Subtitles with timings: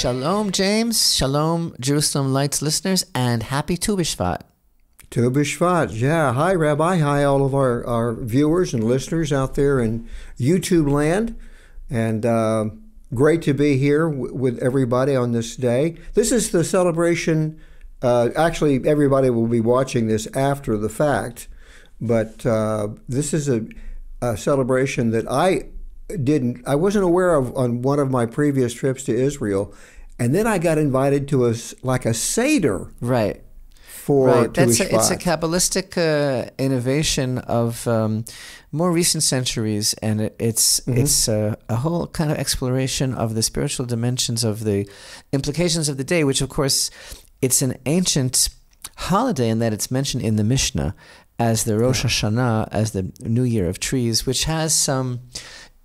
[0.00, 1.14] Shalom, James.
[1.14, 4.40] Shalom, Jerusalem Lights listeners, and happy Tu B'Shvat.
[5.10, 5.90] Tu B'Shvat.
[5.92, 6.32] Yeah.
[6.32, 6.96] Hi, Rabbi.
[6.96, 10.08] Hi, all of our, our viewers and listeners out there in
[10.38, 11.36] YouTube land.
[11.90, 12.70] And uh,
[13.12, 15.98] great to be here with everybody on this day.
[16.14, 17.60] This is the celebration.
[18.00, 21.46] Uh, actually, everybody will be watching this after the fact,
[22.00, 23.66] but uh, this is a,
[24.22, 25.66] a celebration that I
[26.16, 29.74] didn't, I wasn't aware of on one of my previous trips to Israel.
[30.18, 33.42] And then I got invited to a, like a Seder Right.
[33.86, 34.52] for right.
[34.54, 35.16] That's a, it's a.
[35.16, 38.24] Kabbalistic uh, innovation of um,
[38.70, 40.98] more recent centuries, and it, it's Mm-hmm.
[40.98, 44.86] it's a, a whole kind of exploration of the spiritual dimensions of the
[45.32, 46.90] implications of the day, which, of course,
[47.40, 48.50] it's an ancient
[48.96, 50.94] holiday in that it's mentioned in the Mishnah
[51.38, 55.20] as the Rosh Hashanah, as the New Year of Trees, which has some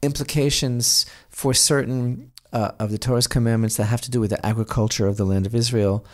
[0.05, 5.07] implications for certain uh, of the Torah's commandments that have to do with the agriculture
[5.07, 6.05] of the land of Israel.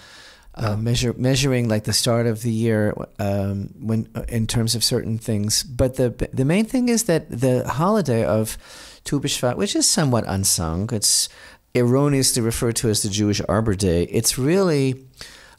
[0.53, 4.84] Uh, measure, measuring like the start of the year um, when uh, in terms of
[4.84, 8.58] certain things, but the the main thing is that the holiday of
[9.06, 11.30] Tu B'Shvat, which is somewhat unsung, it's
[11.73, 14.03] erroneously referred to as the Jewish Arbor Day.
[14.03, 15.06] It's really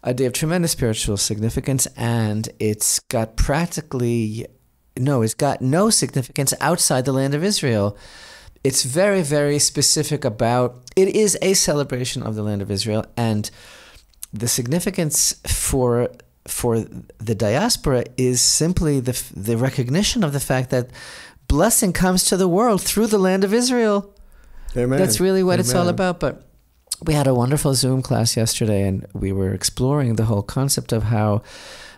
[0.03, 4.47] a day of tremendous spiritual significance, and it's got practically
[4.97, 7.97] no, it's got no significance outside the land of Israel.
[8.65, 13.51] It's very, very specific about it is a celebration of the land of Israel, and
[14.33, 16.09] the significance for
[16.47, 16.81] for
[17.19, 20.91] the diaspora is simply the the recognition of the fact that
[21.48, 24.15] blessing comes to the world through the land of Israel.
[24.77, 24.98] Amen.
[24.98, 26.19] That's really what it's all about.
[26.19, 26.47] But
[27.05, 31.05] we had a wonderful Zoom class yesterday, and we were exploring the whole concept of
[31.05, 31.43] how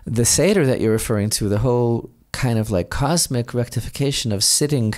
[0.05, 2.09] the Seder that you're referring to, the whole
[2.45, 4.93] kind of like cosmic rectification of sitting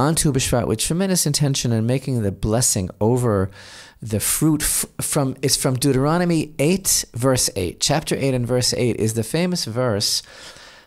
[0.00, 3.52] on Tu B'Shvat with tremendous intention and making the blessing over
[4.02, 9.14] the fruit from it's from Deuteronomy 8 verse 8 chapter 8 and verse 8 is
[9.14, 10.24] the famous verse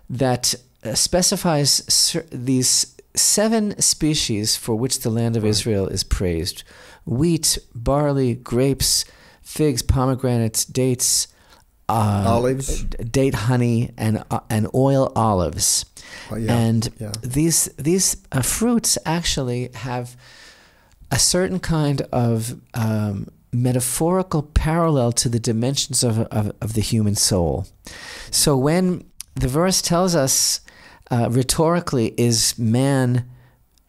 [0.10, 6.64] that uh, specifies these seven species for which the land of Israel is praised
[7.06, 9.06] wheat, barley, grapes,
[9.42, 11.30] figs, pomegranates, dates,
[11.92, 12.84] uh, Olives.
[12.84, 15.86] date honey, and uh, and oil olives.
[16.38, 17.12] Yeah, And yeah.
[17.22, 20.16] these these uh, fruits actually have
[21.12, 27.16] a certain kind of um, metaphorical parallel to the dimensions of, of, of the human
[27.16, 27.68] soul.
[28.30, 29.04] So when
[29.36, 30.62] the verse tells us
[31.10, 33.30] uh, rhetorically, is man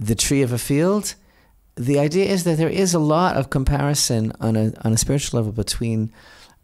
[0.00, 1.14] the tree of a field?
[1.76, 5.38] The idea is that there is a lot of comparison on a, on a spiritual
[5.38, 6.12] level between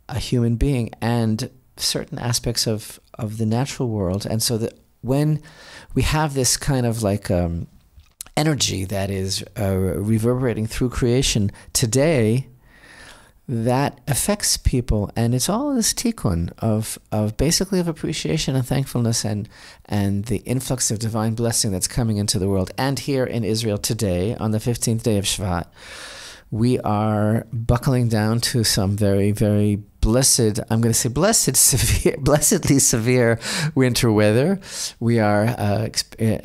[0.09, 4.27] a human being and certain aspects of, of the natural world.
[4.27, 5.41] And so that when
[5.95, 7.67] we have this kind of like um,
[8.37, 12.49] energy that is uh, reverberating through creation today,
[13.51, 19.25] that affects people, and it's all this tikkun of of basically of appreciation and thankfulness,
[19.25, 19.49] and
[19.87, 22.71] and the influx of divine blessing that's coming into the world.
[22.77, 25.67] And here in Israel today, on the fifteenth day of Shvat,
[26.51, 32.17] we are buckling down to some very very blessed i'm going to say blessed severe
[32.19, 33.39] blessedly severe
[33.75, 34.59] winter weather
[35.01, 35.89] we are uh,
[36.21, 36.39] uh,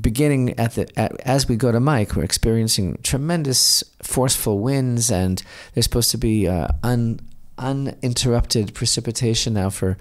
[0.00, 5.42] beginning at the at, as we go to mike we're experiencing tremendous forceful winds and
[5.72, 7.18] there's supposed to be uh, un
[7.58, 9.96] uninterrupted precipitation now for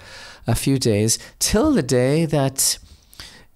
[0.47, 2.77] a few days till the day that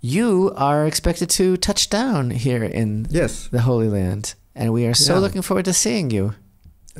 [0.02, 3.48] you are expected to touch down here in Yes.
[3.48, 4.36] the Holy Land.
[4.58, 5.20] And we are so Yeah.
[5.20, 6.34] looking forward to seeing you.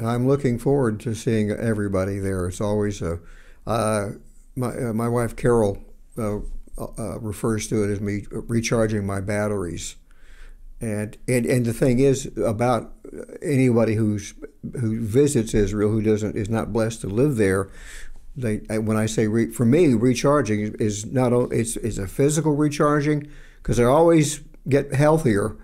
[0.02, 2.48] I'm looking forward to seeing everybody there.
[2.48, 3.20] It's always a.
[3.66, 4.12] Uh,
[4.56, 5.80] my uh, my wife Carol
[6.18, 6.38] uh,
[6.78, 9.96] uh, refers to it as me recharging my batteries,
[10.80, 12.94] and and and the thing is about
[13.42, 14.36] anybody who's
[14.80, 17.70] who visits Israel who doesn't is not blessed to live there.
[18.36, 23.28] They when I say re, for me recharging is not it's it's a physical recharging
[23.64, 25.56] because I always get healthier.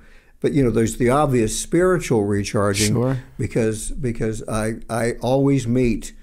[0.44, 3.18] But you know, there's the obvious spiritual recharging Sure.
[3.40, 6.14] because because I I always meet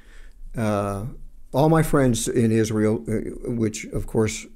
[0.57, 1.07] uh,
[1.53, 4.47] all my friends in Israel, uh, which of course.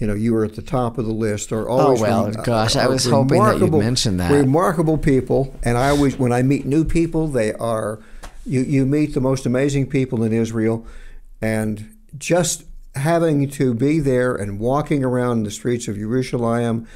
[0.00, 1.52] You know, you were at the top of the list.
[1.52, 4.32] Are always Oh, well, gosh, I was hoping that you'd mention that.
[4.32, 8.00] Remarkable people, and I always, when I meet new people, they are.
[8.44, 10.84] You you meet the most amazing people in Israel,
[11.40, 12.64] and just
[12.96, 16.88] having to be there and walking around the streets of Jerusalem,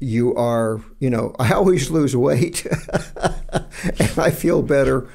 [0.00, 2.66] you are, you know, I always lose weight,
[3.14, 5.08] and I feel better,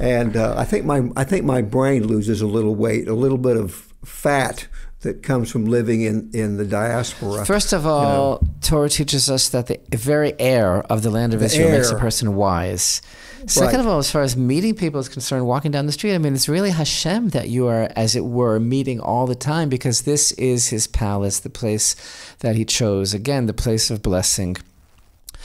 [0.00, 3.38] and uh, I think my I think my brain loses a little weight, a little
[3.38, 4.66] bit of fat
[5.00, 7.44] that comes from living in in the diaspora.
[7.44, 11.70] First of all, Torah teaches us that the very air of the land of Israel
[11.70, 13.00] makes a person wise.
[13.46, 13.80] Second Right.
[13.80, 16.34] of all, as far as meeting people is concerned, walking down the street, I mean,
[16.34, 20.32] it's really Hashem that you are, as it were, meeting all the time because this
[20.32, 21.96] is His palace, the place
[22.40, 23.14] that He chose.
[23.14, 24.56] Again, the place of blessing,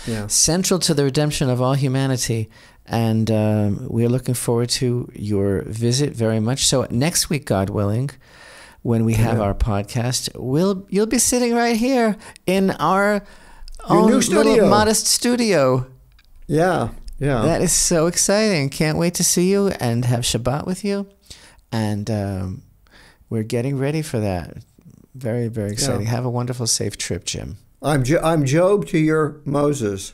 [0.05, 0.27] Yeah.
[0.27, 2.49] central to the redemption of all humanity.
[2.85, 6.67] And um, we are looking forward to your visit very much.
[6.67, 8.11] So next week, God willing,
[8.83, 9.41] when we have Amen.
[9.41, 12.15] our podcast, we'll you'll be sitting right here
[12.45, 13.23] in our
[13.89, 15.87] Your own new little modest studio.
[16.45, 16.89] Yeah.
[17.19, 17.41] Yeah.
[17.43, 18.69] That is so exciting.
[18.69, 21.07] Can't wait to see you and have Shabbat with you.
[21.71, 22.61] And um,
[23.29, 24.57] we're getting ready for that.
[25.13, 26.07] Very, very exciting.
[26.07, 27.57] Have a wonderful, safe trip, Jim.
[27.81, 30.13] I'm jo- I'm Job to your Moses.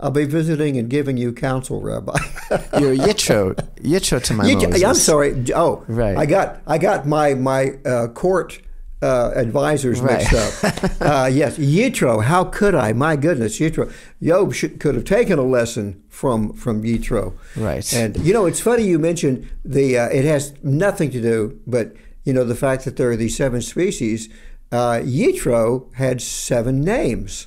[0.00, 2.12] I'll be visiting and giving you counsel, Rabbi.
[2.78, 4.82] You're Yitro, Yitro to my Moses.
[4.82, 5.44] I'm sorry.
[5.54, 6.16] Oh, Right.
[6.16, 8.60] I got I got my my uh, court
[9.04, 10.18] uh, advisors Right.
[10.18, 10.34] mixed
[10.64, 11.00] up.
[11.00, 12.24] uh, yes, Yitro.
[12.24, 12.92] How could I?
[12.92, 13.92] My goodness, Yitro.
[14.22, 17.34] Job should, could have taken a lesson from from Yitro.
[17.56, 17.92] Right.
[17.92, 19.98] And you know, it's funny you mentioned the.
[19.98, 23.36] Uh, it has nothing to do, but you know, the fact that there are these
[23.36, 24.28] seven species.
[24.72, 27.46] Uh, Yitro had seven names.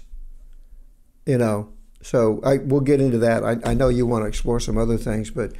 [1.25, 1.69] You know,
[2.01, 3.43] so I we'll get into that.
[3.43, 5.51] I, I know you want to explore some other things, but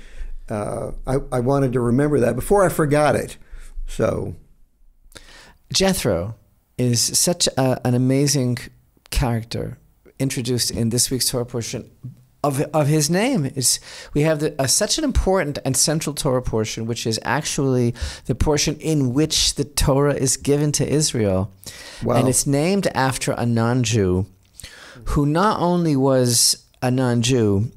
[0.49, 3.37] uh, I I wanted to remember that before I forgot it.
[3.87, 4.35] So
[5.71, 6.35] Jethro
[6.77, 8.57] is such a, an amazing
[9.09, 9.77] character
[10.19, 11.89] introduced in this week's Torah portion
[12.43, 13.45] of, of his name.
[13.45, 13.79] It's,
[14.13, 17.93] we have the, uh, such an important and central Torah portion, which is actually
[18.25, 21.51] the portion in which the Torah is given to Israel.
[22.03, 22.15] Wow.
[22.15, 24.27] And it's named after a non Jew
[25.05, 27.71] who not only was a non Jew,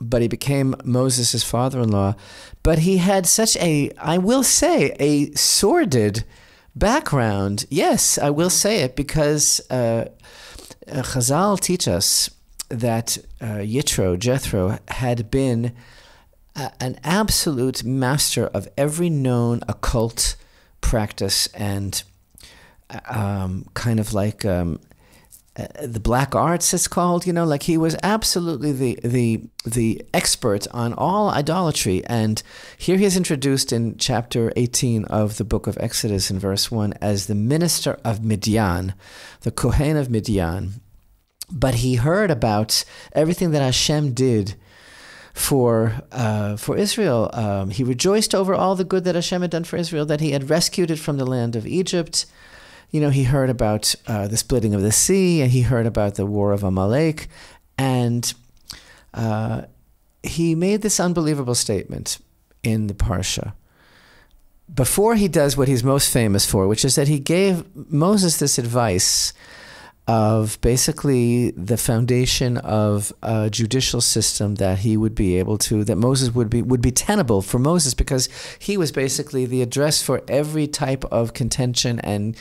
[0.00, 2.14] but he became Moses' father in law.
[2.62, 6.24] But he had such a, I will say, a sordid
[6.74, 7.66] background.
[7.70, 10.08] Yes, I will say it because uh,
[10.86, 12.30] uh, Chazal teach us
[12.68, 15.72] that uh, Yitro, Jethro, had been
[16.54, 20.36] a, an absolute master of every known occult
[20.80, 22.02] practice and
[22.90, 24.80] uh, um, kind of like um,
[25.58, 30.02] uh, the black arts it's called you know like he was absolutely the the the
[30.14, 32.42] expert on all idolatry and
[32.76, 36.94] here he is introduced in chapter 18 of the book of exodus in verse 1
[37.00, 38.94] as the minister of midian
[39.40, 40.80] the kohen of midian
[41.50, 44.54] but he heard about everything that hashem did
[45.38, 47.30] for uh, for Israel.
[47.32, 50.32] Um, he rejoiced over all the good that Hashem had done for Israel, that He
[50.32, 52.26] had rescued it from the land of Egypt.
[52.90, 56.14] You know, he heard about uh, the splitting of the sea, and he heard about
[56.14, 57.28] the war of Amalek,
[57.76, 58.32] and
[59.12, 59.62] uh,
[60.22, 62.18] he made this unbelievable statement
[62.62, 63.52] in the parsha.
[64.72, 68.58] Before he does what he's most famous for, which is that he gave Moses this
[68.58, 69.32] advice
[70.08, 75.96] of basically the foundation of a judicial system that he would be able to that
[75.96, 80.22] Moses would be would be tenable for Moses because he was basically the address for
[80.26, 82.34] every type of contention and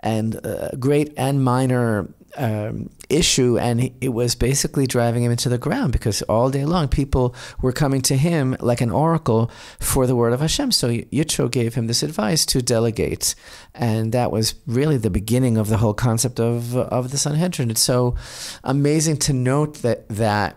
[0.00, 5.58] and uh, great and minor um, issue, and it was basically driving him into the
[5.58, 10.14] ground because all day long people were coming to him like an oracle for the
[10.14, 10.72] word of Hashem.
[10.72, 13.34] So Yitro gave him this advice to delegate,
[13.74, 17.70] and that was really the beginning of the whole concept of of the Sanhedrin.
[17.70, 18.14] It's so
[18.62, 20.56] amazing to note that that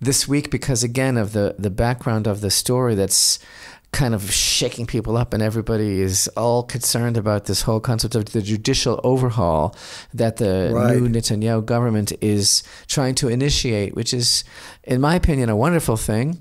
[0.00, 3.38] this week because again of the the background of the story that's
[3.92, 8.26] kind of shaking people up, and everybody is all concerned about this whole concept of
[8.26, 9.74] the judicial overhaul
[10.12, 10.96] that the Right.
[11.00, 14.44] new Netanyahu government is trying to initiate, which is,
[14.84, 16.38] in my opinion, a wonderful thing.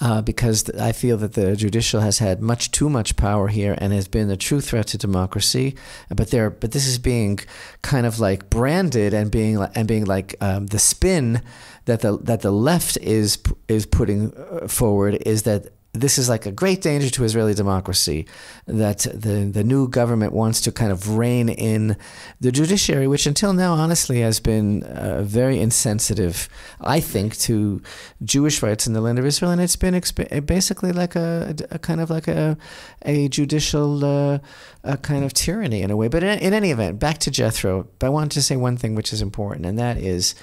[0.00, 3.92] Uh, because I feel that the judicial has had much too much power here and
[3.92, 5.74] has been a true threat to democracy.
[6.14, 7.40] But there, but this is being
[7.82, 11.42] kind of like branded and being and being like um, the spin
[11.86, 16.46] that the that the left is is putting uh, forward is that this is like
[16.46, 18.26] a great danger to Israeli democracy
[18.66, 21.96] that the the new government wants to kind of rein in
[22.40, 26.48] the judiciary, which until now, honestly, has been uh, very insensitive,
[26.80, 27.82] I think, to
[28.22, 31.78] Jewish rights in the land of Israel, and it's been exp- basically like a, a
[31.78, 32.56] kind of like a
[33.02, 34.38] a judicial uh,
[34.84, 36.08] a kind of tyranny in a way.
[36.08, 37.88] But in, in any event, back to Jethro.
[38.00, 40.34] I wanted to say one thing which is important, and that is.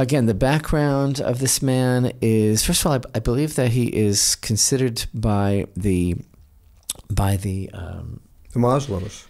[0.00, 3.86] Again, the background of this man is first of all, I, I believe that he
[4.08, 6.16] is considered by the
[7.10, 8.20] by the um,
[8.52, 9.26] The Muslims.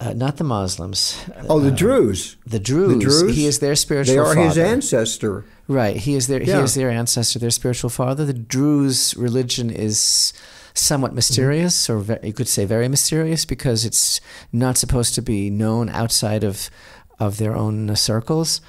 [0.00, 1.00] uh, not the Muslims.
[1.48, 2.36] Oh, the uh, Druze.
[2.46, 2.92] The Druze.
[2.94, 3.36] The Druze?
[3.36, 4.64] He is their spiritual They are his father.
[4.74, 5.44] ancestor.
[5.66, 5.96] Right.
[5.96, 8.24] He is their he is their ancestor, their spiritual father.
[8.24, 10.32] The Druze religion is
[10.74, 14.20] somewhat mysterious, or ve- you could say very mysterious, because it's
[14.52, 16.70] not supposed to be known outside of
[17.18, 18.60] of their own circles.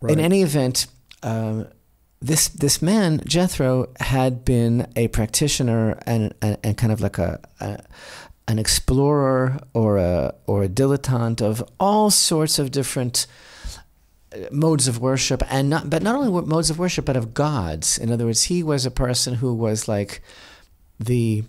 [0.00, 0.12] Right.
[0.12, 0.86] In any event,
[1.22, 1.68] um,
[2.20, 7.40] this this man Jethro had been a practitioner and and, and kind of like a,
[7.60, 7.80] a
[8.48, 13.26] an explorer or a or a dilettante of all sorts of different
[14.34, 17.96] uh, modes of worship and not but not only modes of worship but of gods
[17.96, 20.20] in other words he was a person who was like
[20.98, 21.44] the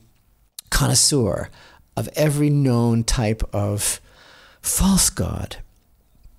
[0.70, 1.50] connoisseur
[1.98, 4.00] of every known type of
[4.62, 5.58] false god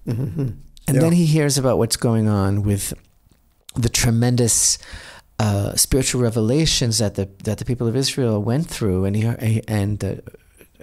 [0.07, 0.49] Mm-hmm.
[0.87, 1.03] And Yeah.
[1.03, 2.95] then he hears about what's going on with
[3.75, 4.79] the tremendous
[5.39, 9.99] uh, spiritual revelations that the that the people of Israel went through, and he and
[9.99, 10.23] the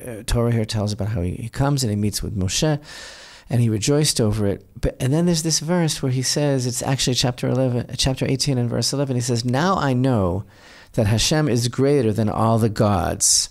[0.06, 2.80] uh, Torah here tells about how he, he comes and he meets with Moshe,
[3.50, 4.66] and he rejoiced over it.
[4.80, 8.58] But and then there's this verse where he says it's actually chapter eleven, chapter eighteen,
[8.58, 9.16] and verse eleven.
[9.16, 10.44] He says, "Now I know
[10.94, 13.50] that Hashem is greater than all the gods."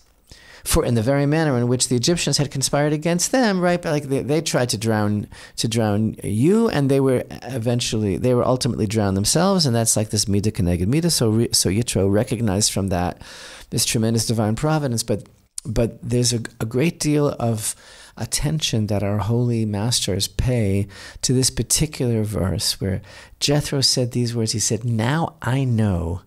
[0.64, 3.82] For in the very manner in which the Egyptians had conspired against them, right?
[3.84, 8.44] Like they, they tried to drown to drown you, and they were eventually they were
[8.44, 11.12] ultimately drowned themselves, and that's like this midah keneged midah.
[11.12, 13.22] So re, so Yitro recognized from that
[13.70, 15.28] this tremendous divine providence, but
[15.64, 17.74] but there's a, a great deal of
[18.16, 20.88] attention that our holy masters pay
[21.22, 23.00] to this particular verse where
[23.38, 24.52] Jethro said these words.
[24.52, 26.22] He said, "Now I know."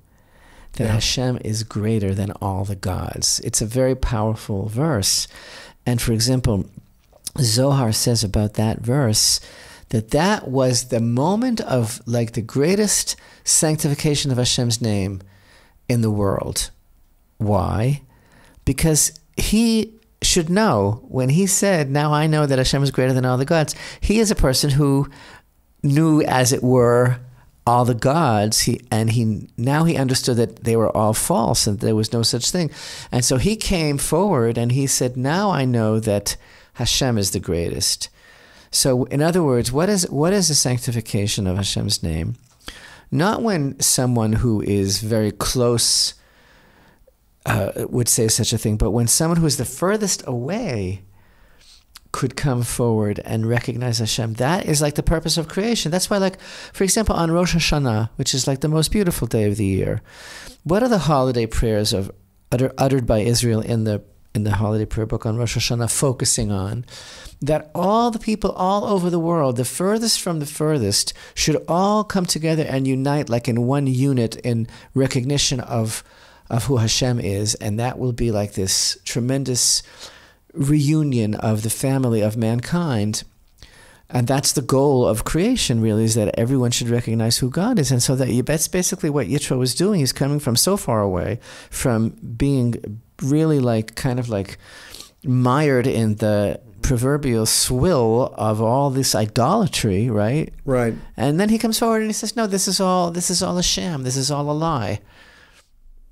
[0.74, 0.94] That Yeah.
[0.94, 3.42] Hashem is greater than all the gods.
[3.44, 5.28] It's a very powerful verse.
[5.86, 6.66] And for example,
[7.40, 9.40] Zohar says about that verse
[9.90, 15.22] that that was the moment of like the greatest sanctification of Hashem's name
[15.90, 16.72] in the world.
[17.38, 18.02] Why?
[18.64, 23.26] Because he should know when he said, Now I know that Hashem is greater than
[23.26, 25.10] all the gods, he is a person who
[25.84, 27.20] knew, as it were,
[27.66, 31.80] all the gods he and he now he understood that they were all false and
[31.80, 32.72] there was no such thing.
[33.12, 36.38] And so he came forward and he said now i know that
[36.74, 38.10] hashem is the greatest.
[38.72, 42.36] So in other words what is what is the sanctification of hashem's name?
[43.12, 46.14] Not when someone who is very close
[47.46, 51.04] uh, would say such a thing but when someone who is the furthest away
[52.12, 54.34] could come forward and recognize Hashem.
[54.34, 55.92] That is like the purpose of creation.
[55.92, 56.40] That's why, like,
[56.74, 60.02] for example, on Rosh Hashanah, which is like the most beautiful day of the year,
[60.64, 62.12] what are the holiday prayers of
[62.52, 64.04] utter, uttered by Israel in the
[64.34, 66.86] in the holiday prayer book on Rosh Hashanah, focusing on
[67.42, 72.06] that all the people all over the world, the furthest from the furthest, should all
[72.06, 76.04] come together and unite like in one unit in recognition of
[76.50, 79.84] of who Hashem is, and that will be like this tremendous
[80.54, 83.24] reunion of the family of mankind.
[84.10, 87.92] And that's the goal of creation, really, is that everyone should recognize who God is.
[87.92, 90.02] And so that that's basically what Yitro was doing.
[90.02, 91.40] He's coming from so far away
[91.70, 94.58] from being really like kind of like
[95.24, 100.54] mired in the proverbial swill of all this idolatry, right?
[100.66, 100.94] Right.
[101.16, 103.58] And then he comes forward and he says, "No, this is all this is all
[103.58, 104.04] a sham.
[104.04, 105.00] This is all a lie."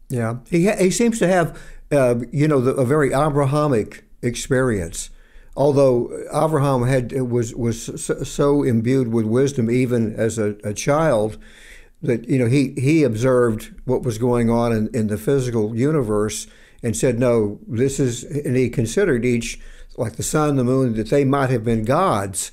[0.10, 0.38] Yeah.
[0.50, 1.60] He ha- he seems to have,
[1.92, 5.10] uh, you know, the, a very Abrahamic experience.
[5.56, 11.38] Although Abraham had was was so, so imbued with wisdom, even as a, a child,
[12.02, 16.48] that you know he he observed what was going on in, in the physical universe
[16.82, 19.60] and said, "No, this is," and he considered each
[19.98, 22.52] like the sun, the moon, that they might have been gods,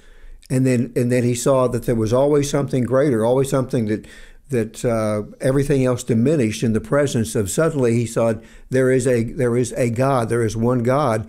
[0.50, 4.06] and then and then he saw that there was always something greater, always something that
[4.50, 7.50] that uh, everything else diminished in the presence of.
[7.50, 8.34] Suddenly, he saw
[8.70, 11.28] there is a there is a God, there is one God.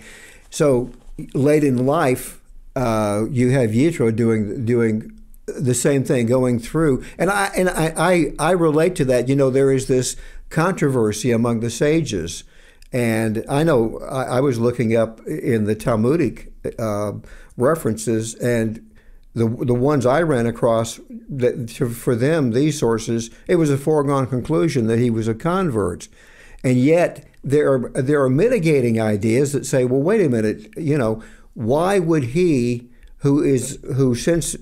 [0.50, 0.92] So
[1.34, 2.40] late in life,
[2.76, 7.94] uh, you have Yitro doing doing the same thing, going through, and I and I,
[7.98, 9.28] I I relate to that.
[9.28, 10.16] You know, there is this
[10.50, 12.44] controversy among the sages.
[12.94, 17.14] And I know I, I was looking up in the Talmudic uh,
[17.58, 18.87] references, and
[19.38, 23.78] the the ones I ran across that to, for them these sources, it was a
[23.78, 26.08] foregone conclusion that he was a convert,
[26.64, 30.98] and yet there are there are mitigating ideas that say, well, wait a minute, you
[30.98, 34.56] know, why would he, who is who since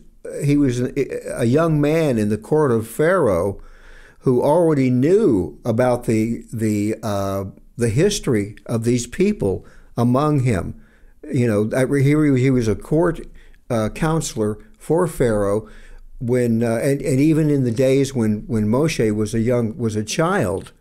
[0.44, 3.62] he was a young man in the court of Pharaoh,
[4.20, 7.46] who already knew about the the uh,
[7.78, 9.66] the history of these people
[9.98, 10.82] among him.
[11.32, 13.22] You know, he, he was a court
[13.70, 15.68] uh, counselor for Pharaoh
[16.20, 19.96] when, uh, and, and even in the days when, when Moshe was a young, was
[19.96, 20.72] a child.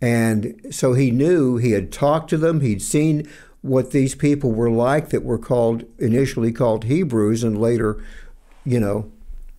[0.00, 3.28] And so he knew, he had talked to them, he'd seen
[3.62, 8.02] what these people were like that were called, initially called Hebrews and later,
[8.64, 9.10] you know.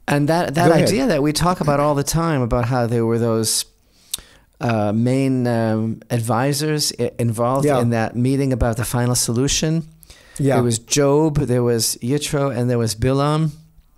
[0.08, 3.20] And that, that idea that we talk about all the time about how there were
[3.20, 3.66] those
[4.62, 7.82] uh, main um, advisors involved Yeah.
[7.82, 9.88] in that meeting about the final solution.
[10.40, 10.56] Yeah.
[10.56, 13.52] There was Job, there was Yitro, and there was Bilam.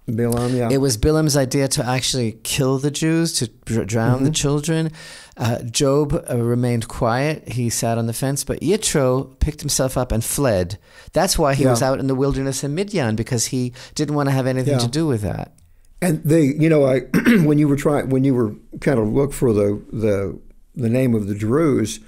[0.07, 0.69] Bilam, yeah.
[0.71, 4.91] It was Bilam's idea to actually kill the Jews, to dr- drown the children.
[5.37, 7.47] Uh, Job uh, remained quiet.
[7.49, 10.79] He sat on the fence, but Yitro picked himself up and fled.
[11.13, 11.69] That's why he Yeah.
[11.69, 14.79] was out in the wilderness in Midian because he didn't want to have anything Yeah.
[14.79, 15.53] to do with that.
[16.01, 16.99] And they, you know, I
[17.45, 20.39] when you were trying when you were kind of look for the the
[20.75, 21.99] the name of the Druze,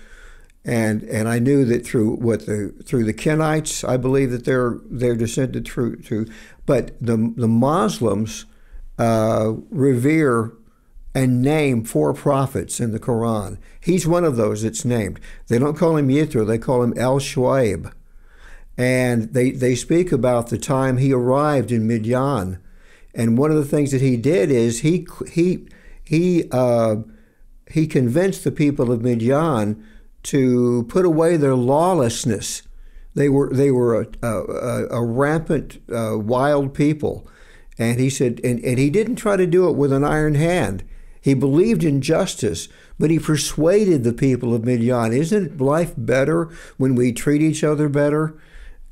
[0.64, 4.80] and and I knew that through what the through the Kenites, I believe that they're
[4.86, 6.28] they're descended through to,
[6.66, 8.46] but the the Muslims
[9.00, 10.54] uh, revere
[11.14, 13.58] and name four prophets in the Quran.
[13.80, 15.20] He's one of those that's named.
[15.48, 17.92] They don't call him Yitro, they call him El Shuaib.
[18.78, 22.60] And they, they speak about the time he arrived in Midian.
[23.14, 25.68] And one of the things that he did is he he
[26.04, 26.98] he uh,
[27.70, 29.86] he convinced the people of Midian
[30.24, 32.64] to put away their lawlessness.
[33.14, 37.28] They were they were a, a, a rampant uh, wild people,
[37.78, 40.84] and he said, and, and he didn't try to do it with an iron hand.
[41.20, 45.14] He believed in justice, but he persuaded the people of Midian.
[45.14, 48.40] Isn't life better when we treat each other better?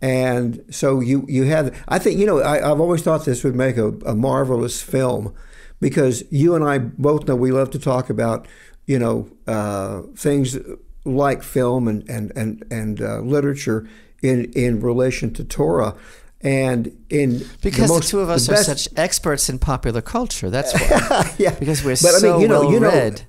[0.01, 1.75] And so you you have.
[1.87, 2.39] I think you know.
[2.39, 5.33] I, I've always thought this would make a, a marvelous film,
[5.79, 8.47] because you and I both know we love to talk about
[8.85, 10.57] you know uh, things
[11.05, 13.87] like film and and and and uh, literature
[14.21, 15.95] in in relation to Torah.
[16.41, 19.59] And in Because the, the, most, two of us the are best, such experts in
[19.59, 20.49] popular culture.
[20.49, 21.35] That's why.
[21.37, 23.23] yeah, Because we're But, I mean, so you know- well you know, read.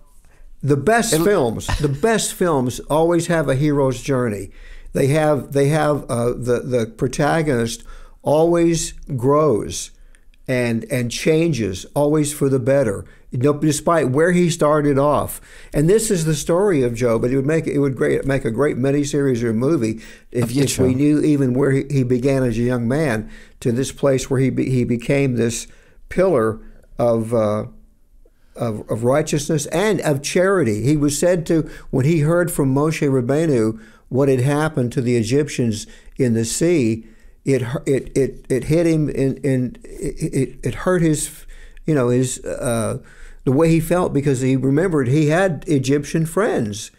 [0.62, 4.50] the best films the best films always have a hero's journey
[4.92, 7.82] they have they have uh, the the protagonist
[8.22, 9.90] always grows
[10.46, 15.40] and and changes always for the better you know, despite where he started off
[15.72, 18.44] and this is the story of Job but it would make it would great make
[18.44, 20.00] a great miniseries or movie
[20.32, 23.92] if, if we knew even where he, he began as a young man to this
[23.92, 25.66] place where he be, he became this
[26.08, 26.60] pillar
[26.98, 27.66] of uh,
[28.56, 30.82] of, of righteousness and of charity.
[30.82, 35.16] He was said to, when he heard from Moshe Rabbeinu what had happened to the
[35.16, 37.06] Egyptians in the sea,
[37.44, 41.46] it it it, it hit him in, in it, it, it hurt his,
[41.86, 42.98] you know, his uh,
[43.50, 46.92] the way he felt because he remembered he had Egyptian friends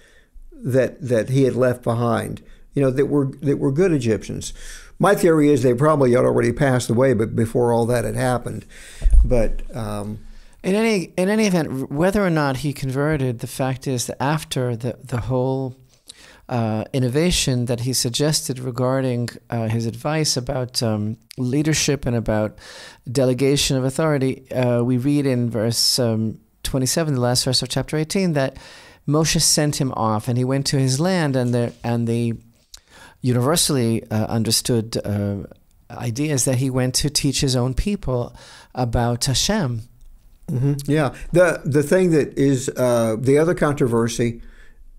[0.51, 2.41] that that he had left behind,
[2.73, 4.53] you know, that were that were good Egyptians.
[4.99, 8.65] My theory is they probably had already passed away, but before all that had happened.
[9.23, 10.19] But um,
[10.61, 14.75] In any in any event, whether or not he converted, the fact is that after
[14.75, 15.77] the the whole
[16.51, 22.57] uh, innovation that he suggested regarding uh, his advice about um, leadership and about
[23.09, 27.95] delegation of authority, uh, we read in verse um, 27, the last verse of chapter
[27.95, 28.57] 18, that
[29.07, 32.33] Moshe sent him off and he went to his land, and the and the
[33.21, 35.37] universally uh, understood uh,
[35.89, 38.35] idea is that he went to teach his own people
[38.75, 39.83] about Hashem.
[40.49, 44.41] hmm Yeah, the the thing that is uh, the other controversy,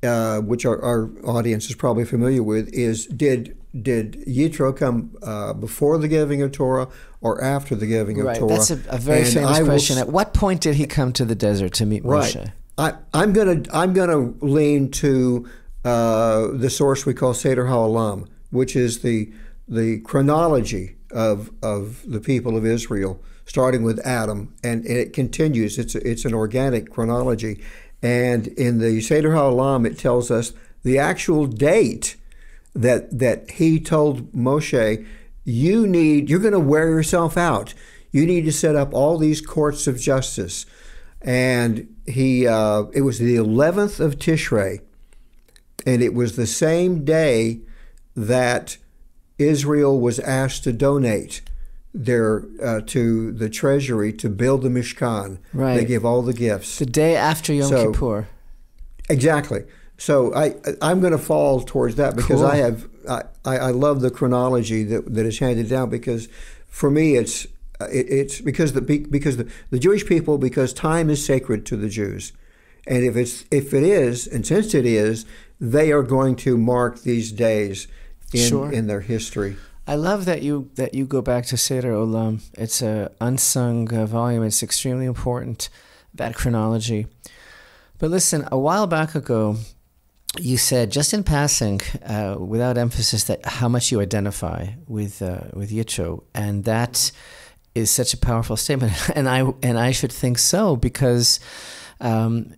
[0.03, 5.55] uh, which our, our audience is probably familiar with, is did did Yitro come uh,
[5.55, 6.89] before the giving of Torah
[7.23, 8.51] or after the giving of Right, Torah?
[8.57, 9.97] that's a, a very And famous I question.
[9.97, 12.35] s- At what point did he come to the desert to meet Right.
[12.35, 12.53] Moshe?
[12.77, 15.49] I, I'm gonna I'm gonna lean to
[15.85, 19.31] uh, the source we call Seder HaOlam, which is the
[19.69, 25.79] the chronology of of the people of Israel, starting with Adam, and, and it continues.
[25.79, 27.63] It's a, it's an organic chronology,
[28.03, 32.17] and in the Seder HaOlam, it tells us the actual date
[32.75, 35.07] that that he told Moshe,
[35.45, 37.75] you need you're going to wear yourself out.
[38.11, 40.67] You need to set up all these courts of justice,
[41.21, 44.81] and he uh, it was the 11th of Tishrei,
[45.87, 47.61] and it was the same day
[48.17, 48.77] that
[49.39, 51.43] Israel was asked to donate
[51.95, 55.39] their uh, to the treasury to build the Mishkan.
[55.53, 55.77] Right.
[55.77, 56.79] They give all the gifts.
[56.79, 58.29] The day after Yom So- Kippur.
[59.09, 59.65] Exactly.
[59.99, 62.47] So I I'm going to fall towards that because Cool.
[62.47, 66.29] I have I, I I love the chronology that, that is handed down because
[66.67, 67.45] for me it's
[67.81, 71.89] it, it's because the because the, the Jewish people because time is sacred to the
[71.89, 72.33] Jews,
[72.87, 75.25] and if it's if it is and since it is
[75.61, 77.87] they are going to mark these days
[78.33, 78.73] in Sure.
[78.73, 79.57] in their history.
[79.87, 82.41] I love that you that you go back to Seder Olam.
[82.55, 84.45] It's a unsung uh, volume.
[84.45, 85.69] It's extremely important
[86.15, 87.07] that chronology.
[87.99, 89.57] But listen, a while back ago,
[90.39, 95.49] you said just in passing, uh, without emphasis, that how much you identify with uh,
[95.53, 97.11] with Yitro, and that
[97.75, 98.93] is such a powerful statement.
[99.17, 101.41] And I and I should think so because
[102.01, 102.55] um,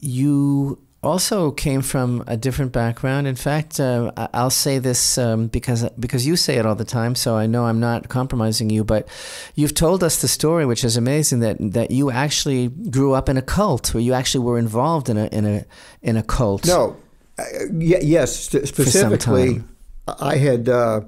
[0.00, 3.26] you also came from a different background.
[3.26, 7.14] In fact, uh, I'll say this um, because because you say it all the time,
[7.14, 8.84] so I know I'm not compromising you.
[8.84, 9.08] But
[9.54, 13.36] you've told us the story, which is amazing that that you actually grew up in
[13.36, 15.64] a cult, or you actually were involved in a in a
[16.02, 16.66] in a cult.
[16.66, 16.96] No,
[17.38, 19.62] uh, yes, specifically,
[20.06, 21.00] I had uh,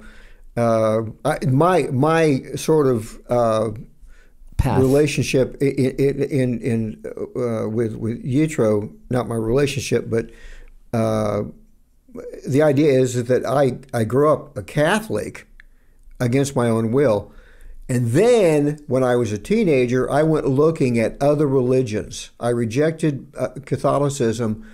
[0.56, 3.18] uh, I, my my sort of
[4.66, 10.30] uh, relationship in in, in uh, with with Yitro, not my relationship, but
[10.92, 11.42] uh,
[12.46, 15.46] the idea is that I I grew up a Catholic
[16.18, 17.32] against my own will.
[17.88, 22.30] And then, when I was a teenager, I went looking at other religions.
[22.38, 24.64] I rejected uh, Catholicism,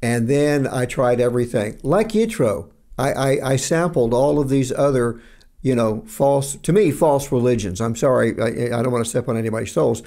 [0.00, 1.80] and then I tried everything.
[1.82, 5.20] Like Yitro, I, I, I, sampled all of these other
[5.62, 7.80] you know, false to me, false religions.
[7.80, 10.02] I'm sorry, I, I don't want to step on anybody's toes.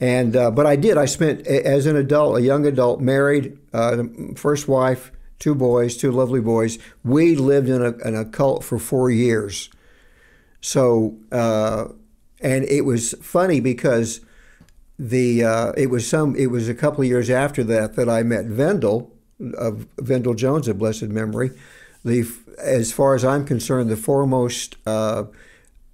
[0.00, 0.98] And uh, but I did.
[0.98, 6.10] I spent as an adult, a young adult, married, uh, first wife, two boys, two
[6.10, 6.78] lovely boys.
[7.04, 9.70] We lived in a, in a cult for four years.
[10.60, 11.88] So uh,
[12.40, 14.20] and it was funny because
[14.98, 18.22] the uh, it was some it was a couple of years after that that I
[18.22, 19.10] met Vendyl
[19.56, 21.50] of Vendyl Jones of blessed memory,
[22.04, 22.22] the
[22.58, 25.24] as far as I'm concerned, the foremost uh,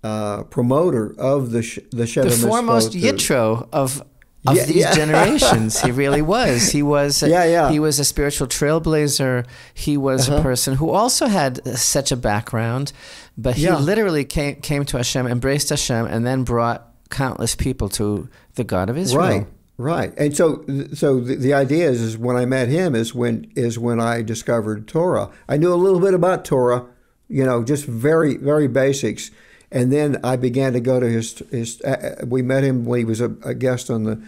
[0.03, 4.03] uh, promoter of the sh- the The foremost Yitro of
[4.47, 4.95] of yeah, these yeah.
[5.03, 5.81] generations.
[5.81, 6.71] he really was.
[6.71, 7.23] He was.
[7.23, 7.71] A, yeah, yeah.
[7.71, 9.47] He was a spiritual trailblazer.
[9.75, 10.39] He was uh-huh.
[10.39, 12.93] a person who also had such a background,
[13.37, 13.79] but he yeah.
[13.79, 18.89] literally came came to Hashem, embraced Hashem, and then brought countless people to the God
[18.89, 19.27] of Israel.
[19.27, 19.47] Right.
[19.81, 20.63] Right, and so
[20.93, 24.21] so the, the idea is, is when I met him is when is when I
[24.21, 25.31] discovered Torah.
[25.49, 26.85] I knew a little bit about Torah,
[27.29, 29.31] you know, just very very basics,
[29.73, 31.81] and then I began to go to his his.
[31.81, 34.23] Uh, we met him when he was a, a, guest on the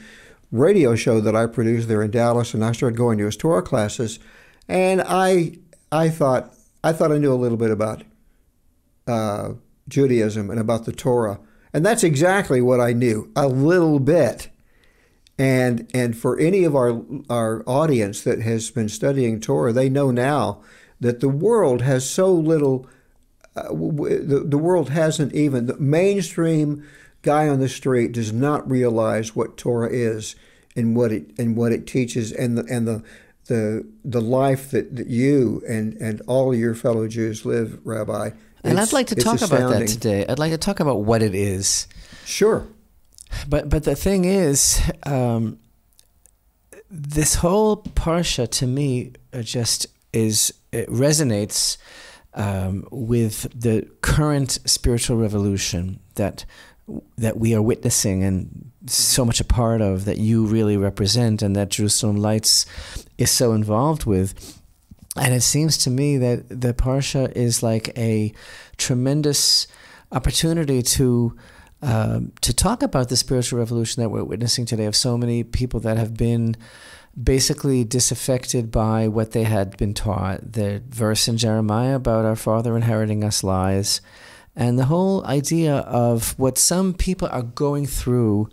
[0.53, 3.61] radio show that I produced there in Dallas, and I started going to his Torah
[3.61, 4.21] classes,
[4.69, 5.59] and I
[5.93, 8.05] I thought I thought I knew a little bit about
[9.07, 9.51] uh,
[9.87, 11.41] Judaism and about the Torah,
[11.75, 14.49] and that's exactly what I knew a little bit
[15.39, 20.11] and and for any of our our audience that has been studying Torah, they know
[20.11, 20.61] now
[21.01, 22.87] that the world has so little.
[23.55, 26.83] Uh, the, the world hasn't even the mainstream
[27.21, 30.35] guy on the street does not realize what Torah is
[30.75, 33.03] and what it and what it teaches and the and the
[33.47, 38.31] the the life that, that you and and all your fellow Jews live, Rabbi.
[38.65, 39.67] And I'd like to talk astounding.
[39.67, 40.25] about that today.
[40.29, 41.89] I'd like to talk about what it is.
[42.25, 42.67] Sure.
[43.49, 45.59] But but the thing is, um,
[46.91, 51.79] this whole parsha to me uh, just is it resonates
[52.35, 56.45] um, with the current spiritual revolution that
[57.17, 61.55] that we are witnessing and so much a part of that you really represent and
[61.55, 62.67] that Jerusalem Lights
[63.17, 64.61] is so involved with.
[65.17, 68.33] And it seems to me that the Parsha is like a
[68.77, 69.67] tremendous
[70.11, 71.37] opportunity to
[71.83, 75.81] um, to talk about the spiritual revolution that we're witnessing today of so many people
[75.81, 76.57] that have been
[77.21, 80.53] basically disaffected by what they had been taught.
[80.53, 84.01] The verse in Jeremiah about our father inheriting us lies,
[84.55, 88.49] and the whole idea of what some people are going through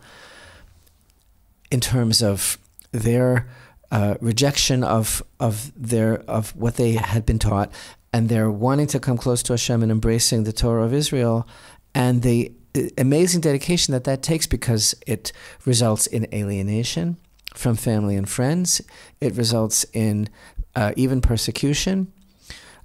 [1.71, 2.57] in terms of
[2.91, 3.47] their
[3.91, 7.71] uh, rejection of of their of what they had been taught,
[8.11, 11.47] and they're wanting to come close to Hashem and embracing the Torah of Israel,
[11.93, 12.51] and the
[12.97, 15.31] amazing dedication that that takes because it
[15.65, 17.17] results in alienation
[17.53, 18.81] from family and friends.
[19.19, 20.29] It results in
[20.75, 22.11] uh, even persecution.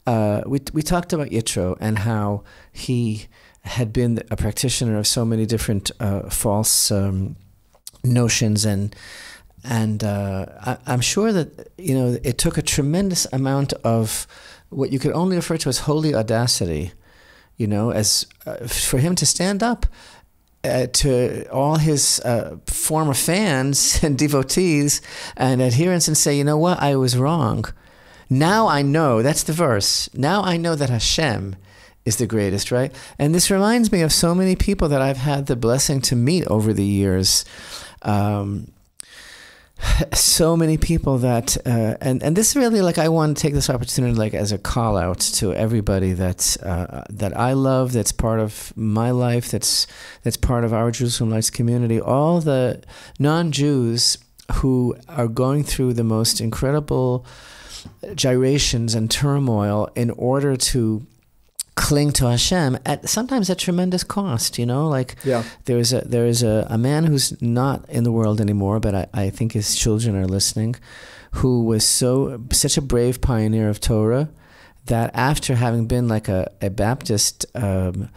[0.06, 3.26] Uh, we, we talked about Yitro and how he
[3.62, 7.36] had been a practitioner of so many different uh, false um,
[8.02, 8.94] notions and
[9.66, 14.26] and uh, I, am sure that you know it took a tremendous amount of
[14.68, 16.92] what you could only refer to as holy audacity
[17.56, 19.86] you know, as uh, for him to stand up
[20.64, 25.00] uh, to all his uh, former fans and devotees
[25.36, 27.64] and adherents and say, you know what, I was wrong.
[28.30, 30.08] Now I know, that's the verse.
[30.14, 31.56] Now I know that Hashem
[32.04, 32.94] is the greatest, right?
[33.18, 36.46] And this reminds me of so many people that I've had the blessing to meet
[36.46, 37.44] over the years.
[38.02, 38.70] Um,
[40.12, 43.70] so many people that uh, and and this really like I want to take this
[43.70, 48.40] opportunity like as a call out to everybody that uh, that I love that's part
[48.40, 49.86] of my life that's
[50.22, 52.82] that's part of our Jerusalem Lights community all the
[53.18, 54.18] non-Jews
[54.54, 57.26] who are going through the most incredible
[58.14, 61.06] gyrations and turmoil in order to
[61.76, 64.58] cling to Hashem at sometimes at tremendous cost.
[64.58, 65.42] You know, like Yeah.
[65.64, 68.94] there is a there is a, a man who's not in the world anymore, but
[68.94, 70.76] I, I think his children are listening,
[71.32, 74.28] who was so such a brave pioneer of Torah
[74.86, 78.10] that after having been like a, a Baptist um,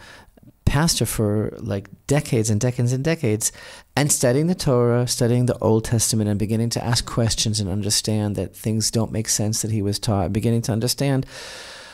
[0.66, 3.50] pastor for like decades and decades and decades
[3.96, 8.36] and studying the Torah, studying the Old Testament and beginning to ask questions and understand
[8.36, 11.24] that things don't make sense that he was taught, beginning to understand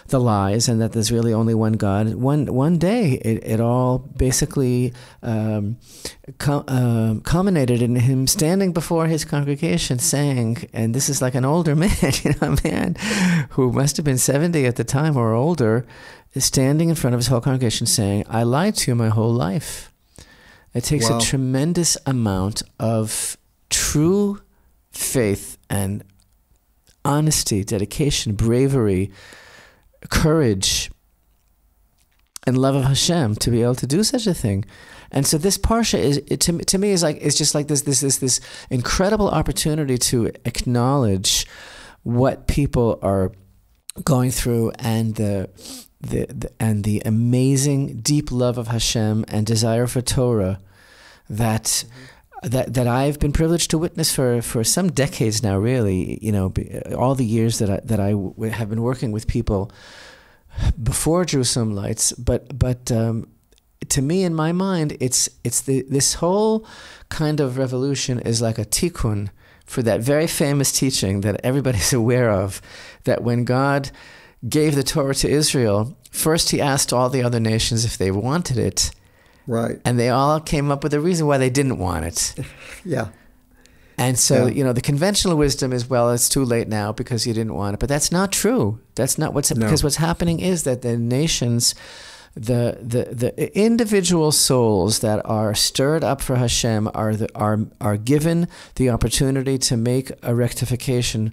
[0.09, 2.14] the lies and that there's really only one God.
[2.14, 5.77] One one day, it, it all basically um,
[6.38, 11.45] cu- um culminated in him standing before his congregation saying, and this is like an
[11.45, 11.90] older man,
[12.23, 12.97] you know, a man
[13.51, 15.87] who must have been 70 at the time or older,
[16.37, 19.90] standing in front of his whole congregation saying, I lied to you my whole life.
[20.75, 21.19] It takes Wow.
[21.19, 23.37] a tremendous amount of
[23.71, 24.40] true
[24.90, 26.03] faith and
[27.05, 29.11] honesty, dedication, bravery,
[30.11, 30.90] courage,
[32.47, 34.64] and love of Hashem to be able to do such a thing.
[35.11, 37.83] And so this parsha is it, to, to me is like it's just like this
[37.83, 38.40] this this this
[38.71, 41.47] incredible opportunity to acknowledge
[42.03, 43.33] what people are
[44.03, 45.49] going through and the
[46.01, 50.61] the, the and the amazing deep love of Hashem and desire for Torah
[51.31, 52.13] that mm-hmm.
[52.44, 55.59] That that I've been privileged to witness for, for some decades now.
[55.59, 56.52] Really, you know,
[56.96, 59.70] all the years that I that I w- have been working with people
[60.83, 63.28] before Jerusalem Lights, but but um,
[63.88, 66.66] to me, in my mind, it's it's the this whole
[67.09, 69.30] kind of revolution is like a tikkun
[69.64, 72.61] for that very famous teaching that everybody's aware of,
[73.04, 73.90] that when God
[74.46, 78.59] gave the Torah to Israel, first He asked all the other nations if they wanted
[78.59, 78.90] it,
[79.46, 79.78] Right.
[79.85, 82.35] and they all came up with a reason why they didn't want it.
[82.85, 83.09] Yeah.
[83.96, 84.52] And so, Yeah.
[84.54, 87.74] you know, the conventional wisdom is, well, it's too late now because you didn't want
[87.74, 87.80] it.
[87.80, 88.80] But that's not true.
[88.96, 89.64] That's not what's No.
[89.64, 91.74] because what's happening is that the nations,
[92.35, 97.96] the the the individual souls that are stirred up for Hashem are the, are are
[97.96, 101.33] given the opportunity to make a rectification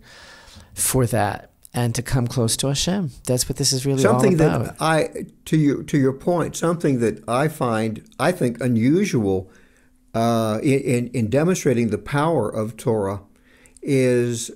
[0.75, 3.11] for that and to come close to Hashem.
[3.25, 4.77] That's what this is really something all about.
[4.77, 9.49] that I to you to your point, something that I find I think unusual
[10.13, 13.21] uh, in, in in demonstrating the power of Torah
[13.81, 14.51] is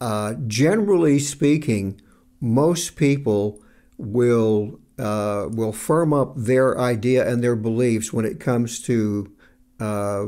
[0.00, 2.00] uh, generally speaking,
[2.40, 3.62] most people
[3.96, 9.32] will uh, will firm up their idea and their beliefs when it comes to
[9.80, 10.26] uh,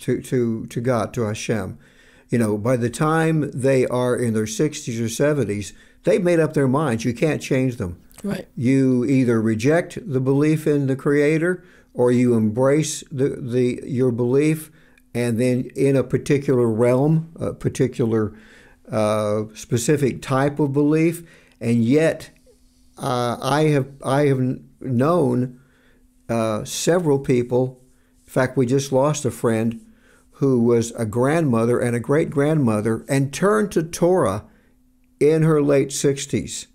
[0.00, 1.78] to to to God to Hashem.
[2.30, 5.72] You know, by the time they are in their 60s or 70s,
[6.04, 7.04] they've made up their minds.
[7.04, 8.00] You can't change them.
[8.22, 8.46] right.
[8.56, 14.70] You either reject the belief in the Creator or you embrace the, the your belief,
[15.12, 18.32] and then in a particular realm, a particular
[18.90, 21.28] uh, specific type of belief,
[21.60, 22.30] and yet
[22.96, 25.60] uh, I have I have known
[26.28, 27.80] uh, several people.
[28.24, 29.84] In fact, we just lost a friend
[30.40, 34.44] who was a grandmother and a great grandmother and turned to Torah
[35.20, 36.66] in her late sixties.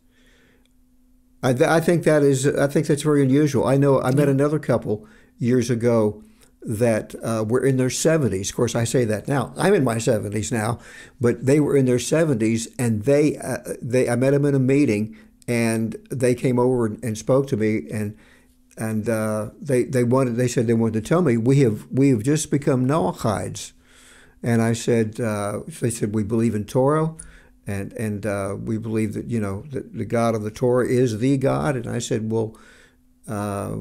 [1.42, 3.66] I, th- I think that is I think that's very unusual.
[3.66, 5.08] I know I met another couple
[5.40, 6.24] years ago
[6.62, 8.50] that uh, were in their 70s.
[8.50, 9.54] Of course, I say that now.
[9.56, 10.80] I'm in my 70s now,
[11.22, 14.60] but they were in their 70s, and they uh, they I met them in a
[14.60, 18.16] meeting, and they came over and, and spoke to me, and
[18.78, 22.10] and uh, they they wanted they said they wanted to tell me we have we
[22.10, 23.72] have just become Noachides,
[24.44, 27.16] and I said uh, they said we believe in Torah
[27.68, 31.20] and and uh, we believe that you know that the God of the Torah is
[31.20, 31.76] the God.
[31.76, 32.58] And I said, well,
[33.28, 33.78] uh,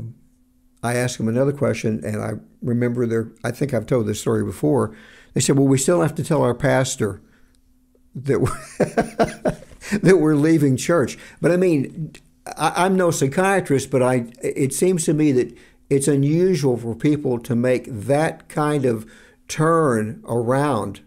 [0.83, 3.31] I asked them another question, and I remember their.
[3.43, 4.97] I think I've told this story before.
[5.35, 7.21] They said, well, we still have to tell our pastor
[8.15, 8.59] that we're,
[9.99, 11.19] that we're leaving church.
[11.41, 12.15] But I mean,
[12.47, 15.57] I, I'm no psychiatrist, but I it seems to me that
[15.91, 19.11] it's unusual for people to make that kind of
[19.49, 21.01] turn around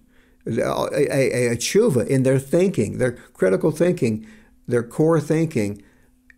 [0.45, 4.25] a, a, a tshuva in their thinking, their critical thinking,
[4.67, 5.81] their core thinking,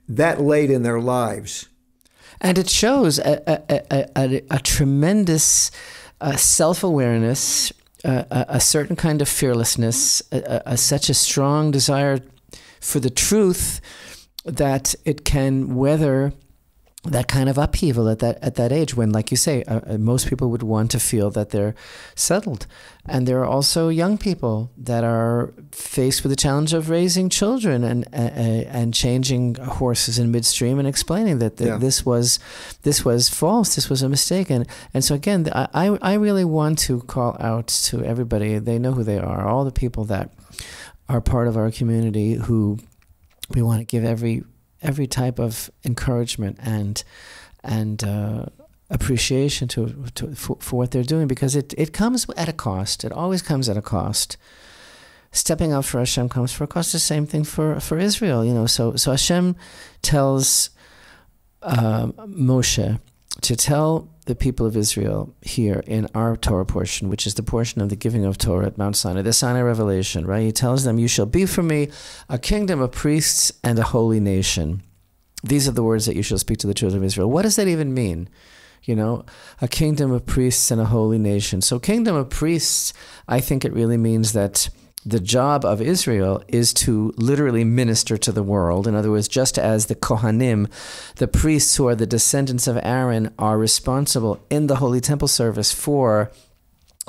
[0.07, 1.67] that late in their lives.
[2.41, 3.41] And it shows a,
[3.91, 5.71] a, a, tremendous
[6.21, 7.73] uh, self awareness,
[8.05, 10.23] uh, a, certain kind of fearlessness,
[10.75, 12.19] such a strong desire
[12.79, 13.81] for the truth
[14.57, 16.33] that it can weather
[17.05, 19.97] that kind of upheaval at that at that age when like you say uh, uh,
[19.97, 21.73] most people would want to feel that they're
[22.13, 22.67] settled.
[23.05, 27.85] And there are also young people that are faced with the challenge of raising children
[27.85, 31.77] and uh, and changing horses in midstream and explaining that th- Yeah.
[31.77, 32.37] this was
[32.81, 34.49] this was false this was a mistake.
[34.49, 38.59] And and so again I I really want to call out to everybody.
[38.59, 40.31] They know who they are all the people that
[41.07, 42.77] are part of our community who
[43.49, 44.43] we want to give every
[44.81, 47.03] every type of encouragement and
[47.63, 48.45] and uh,
[48.89, 53.03] appreciation to, to for, for what they're doing because it, it comes at a cost.
[53.03, 54.37] It always comes at a cost.
[55.31, 56.91] Stepping up for Hashem comes for a cost.
[56.91, 58.65] The same thing for, for Israel, you know.
[58.65, 59.55] So so Hashem
[60.01, 60.71] tells
[61.61, 62.99] uh, Moshe
[63.41, 67.81] to tell the people of Israel here in our Torah portion, which is the portion
[67.81, 70.43] of the giving of Torah at Mount Sinai, the Sinai revelation, right?
[70.43, 71.89] He tells them, You shall be for me
[72.29, 74.83] a kingdom of priests and a holy nation.
[75.43, 77.29] These are the words that you shall speak to the children of Israel.
[77.29, 78.29] What does that even mean?
[78.83, 79.25] You know,
[79.61, 81.61] a kingdom of priests and a holy nation.
[81.61, 82.93] So, kingdom of priests,
[83.27, 84.69] I think it really means that
[85.09, 88.87] the job of Israel is to literally minister to the world.
[88.87, 90.69] In other words, just as the Kohanim,
[91.15, 95.71] the priests who are the descendants of Aaron, are responsible in the Holy Temple service
[95.71, 96.31] for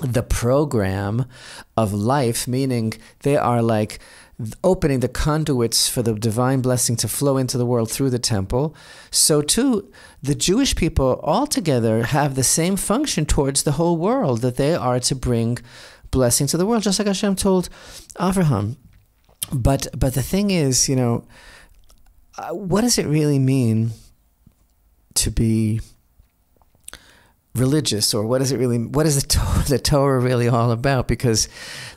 [0.03, 1.27] the program
[1.77, 3.99] of life, meaning they are like
[4.65, 8.75] opening the conduits for the divine blessing to flow into the world through the temple,
[9.11, 14.57] so too the Jewish people altogether have the same function towards the whole world that
[14.57, 15.59] they are to bring
[16.11, 17.69] blessing to the world, just like Hashem told
[18.21, 18.77] Abraham.
[19.53, 21.25] But but the thing is, you know,
[22.39, 23.93] uh, what does it really mean
[25.15, 25.81] to be
[27.55, 28.79] religious, or what does it really?
[28.79, 31.09] What is the Torah, the Torah really all about?
[31.09, 31.49] Because,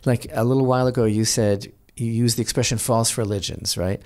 [0.06, 4.02] like a little while ago, you said you used the expression false religions, right?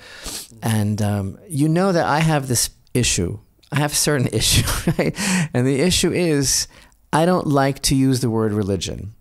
[0.61, 3.39] And um, you know that I have this issue.
[3.71, 4.67] I have a certain issue,
[4.97, 5.15] right?
[5.53, 6.67] And the issue is
[7.13, 9.13] I don't like to use the word religion.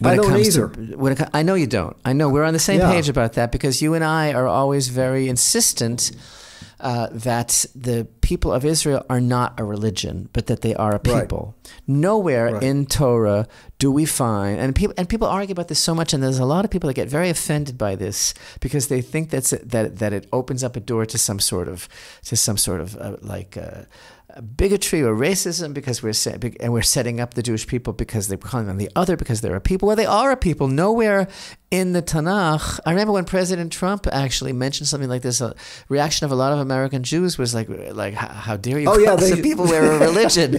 [0.00, 0.68] When I don't either.
[0.68, 1.96] To, when it, I know you don't.
[2.04, 2.92] I know we're on the same yeah.
[2.92, 6.12] page about that because you and I are always very insistent
[6.80, 10.98] uh, that the people of Israel are not a religion, but that they are a
[10.98, 11.54] people.
[11.54, 11.72] Right.
[11.86, 12.60] Nowhere right.
[12.60, 13.46] in Torah
[13.78, 16.44] do we find, and people and people argue about this so much, and there's a
[16.44, 20.12] lot of people that get very offended by this because they think that's that that
[20.12, 21.88] it opens up a door to some sort of
[22.24, 23.56] to some sort of uh, like.
[23.56, 23.82] Uh,
[24.56, 26.14] bigotry or racism because we're
[26.60, 29.56] and we're setting up the Jewish people because they're calling them the other because they're
[29.56, 29.86] a people.
[29.86, 30.68] Well, they are a people.
[30.68, 31.28] Nowhere
[31.70, 32.80] in the Tanakh.
[32.84, 35.40] I remember when President Trump actually mentioned something like this.
[35.40, 35.54] A
[35.88, 38.88] reaction of a lot of American Jews was like, "Like, how dare you?
[38.88, 40.52] Oh yeah, they, people wear a religion."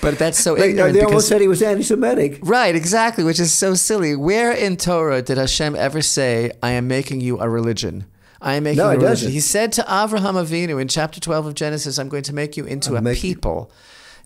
[0.00, 0.94] but that's so they, ignorant.
[0.94, 2.40] They almost said he was anti-Semitic.
[2.42, 4.16] Right, exactly, which is so silly.
[4.16, 8.06] Where in Torah did Hashem ever say, "I am making you a religion"?
[8.40, 9.30] I am making no, a religion.
[9.30, 12.66] He said to Avraham Avinu in chapter 12 of Genesis, I'm going to make you
[12.66, 13.70] into I'll a people.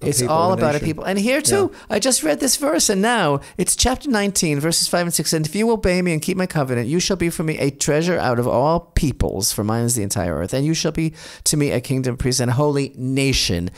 [0.01, 1.05] It's all about a people.
[1.05, 1.97] And here too, Yeah.
[1.97, 5.33] I just read this verse, and now it's chapter 19, verses 5 and 6.
[5.33, 7.71] And if you obey me and keep my covenant, you shall be for me a
[7.71, 10.55] treasure out of all peoples, for mine is the entire earth.
[10.55, 13.71] And you shall be to me a kingdom, priest, and a holy nation.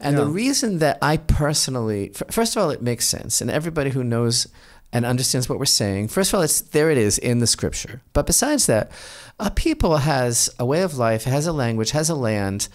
[0.00, 3.42] And the reason that I personally, first of all, it makes sense.
[3.42, 4.46] And everybody who knows
[4.92, 8.00] and understands what we're saying, first of all, it's there it is in the scripture.
[8.14, 8.90] But besides that,
[9.38, 12.68] a people has a way of life, has a language, has a land.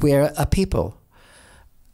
[0.00, 0.96] We're a people.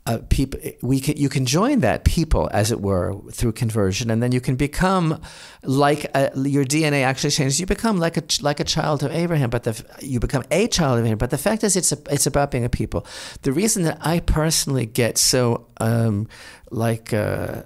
[0.04, 4.20] A people we can, you can join that people as it were through conversion and
[4.20, 5.20] then you can become
[5.62, 7.60] like a, your DNA actually changes.
[7.60, 10.94] You become like a like a child of Abraham but the, you become a child
[10.94, 11.18] of Abraham.
[11.18, 13.06] But the fact is it's a, it's about being a people.
[13.42, 16.26] The reason that I personally get so um,
[16.72, 17.62] like uh,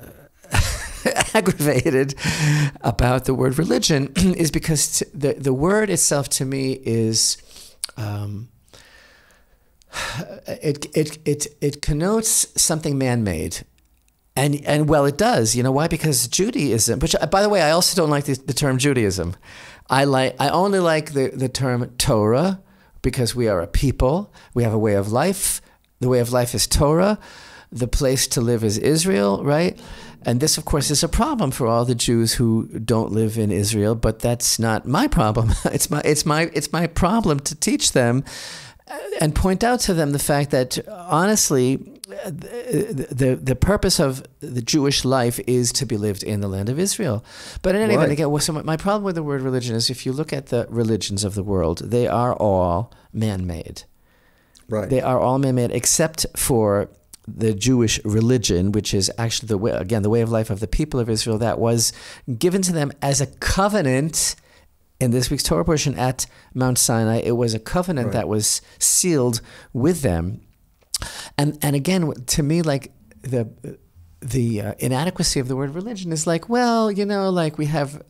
[1.35, 2.15] aggravated
[2.83, 7.39] about the word religion is because the the word itself to me is
[7.97, 8.49] um,
[10.47, 13.65] it it it it connotes something man-made.
[14.39, 15.57] And, and well, it does.
[15.57, 15.89] You know why?
[15.89, 17.01] Because Judaism.
[17.01, 19.35] Which, by the way, I also don't like the, the term Judaism.
[19.89, 20.37] I like.
[20.39, 22.61] I only like the, the term Torah
[23.01, 24.35] because we are a people.
[24.53, 25.63] We have a way of life.
[26.01, 27.19] The way of life is Torah.
[27.73, 29.81] The place to live is Israel, right?
[30.23, 33.51] And this, of course, is a problem for all the Jews who don't live in
[33.51, 33.95] Israel.
[33.95, 35.53] But that's not my problem.
[35.67, 38.25] It's my it's my it's my problem to teach them
[39.21, 44.23] and point out to them the fact that honestly, uh, the, the the purpose of
[44.41, 47.25] the Jewish life is to be lived in the land of Israel.
[47.63, 50.07] But in any event, again, well, so my problem with the word religion is if
[50.07, 53.83] you look at the religions of the world, they are all man-made.
[54.69, 54.89] Right.
[54.89, 56.89] They are all man-made except for
[57.27, 60.69] the Jewish religion, which is actually the way, again, the way of life of the
[60.69, 61.93] people of Israel that was
[62.39, 64.37] given to them as a covenant
[65.01, 67.17] in this week's Torah portion at Mount Sinai.
[67.19, 68.13] It was a covenant Right.
[68.15, 69.41] that was sealed
[69.73, 70.41] with them.
[71.37, 72.93] And, and again, to me, like
[73.23, 73.49] the,
[74.21, 78.03] the uh, inadequacy of the word religion is like, well, you know, like we have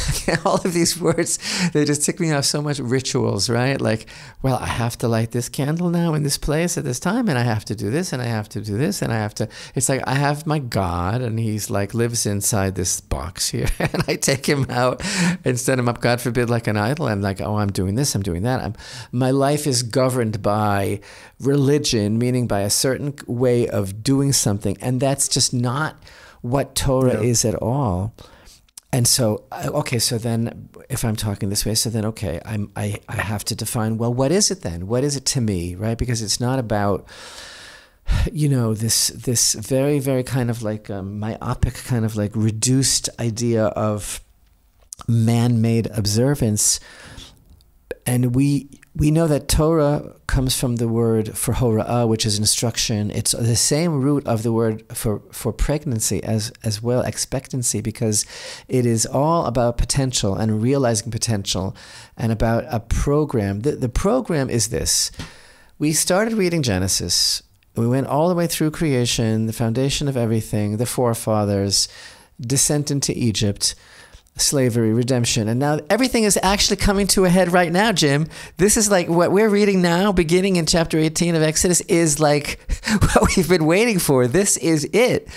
[0.44, 1.38] all of these words,
[1.72, 3.80] they just tick me off so much rituals, right?
[3.80, 4.06] Like,
[4.42, 7.38] well, I have to light this candle now in this place at this time, and
[7.38, 9.48] I have to do this, and I have to do this, and I have to.
[9.74, 14.02] It's like I have my God, and he's like lives inside this box here, and
[14.08, 15.02] I take him out
[15.44, 17.06] and set him up, God forbid, like an idol.
[17.06, 18.60] I'm like, oh, I'm doing this, I'm doing that.
[18.60, 18.74] I'm,
[19.10, 21.00] my life is governed by
[21.40, 26.02] religion, meaning by a certain way of doing something, and that's just not
[26.40, 27.30] what Torah yeah.
[27.30, 28.14] is at all
[28.92, 33.00] and so okay so then if i'm talking this way so then okay i'm I,
[33.08, 34.86] I have to define well what is it then?
[34.86, 35.98] What is it to me right?
[35.98, 37.08] Because it's not about
[38.32, 43.08] you know this this very very kind of like um, myopic kind of like reduced
[43.18, 44.20] idea of
[45.08, 46.80] man-made observance.
[48.06, 53.10] And we we know that Torah comes from the word for hora'ah, which is instruction.
[53.10, 58.26] It's the same root of the word for, for pregnancy as, as well, expectancy, because
[58.68, 61.74] it is all about potential and realizing potential
[62.18, 63.60] and about a program.
[63.60, 65.10] The, the program is this.
[65.78, 67.42] We started reading Genesis.
[67.74, 71.88] We went all the way through creation, the foundation of everything, the forefathers,
[72.38, 73.74] descent into Egypt
[74.36, 75.48] slavery, redemption.
[75.48, 78.28] And now everything is actually coming to a head right now, Jim.
[78.56, 82.58] This is like what we're reading now, beginning in chapter 18 of Exodus, is like
[83.00, 84.26] what we've been waiting for.
[84.26, 85.28] This is it.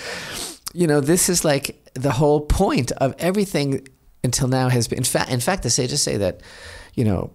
[0.74, 3.88] You know, this is like the whole point of everything
[4.24, 5.00] until now has been.
[5.00, 6.42] In fact, in fact, the sages say that,
[6.94, 7.32] you know,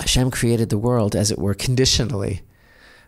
[0.00, 2.42] Hashem created the world, as it were, conditionally.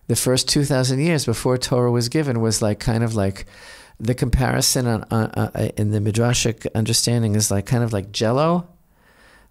[0.07, 3.47] The first 2,000 years before Torah was given was like kind of like
[3.99, 8.69] the comparison on, uh, in the midrashic understanding is like kind of like jello.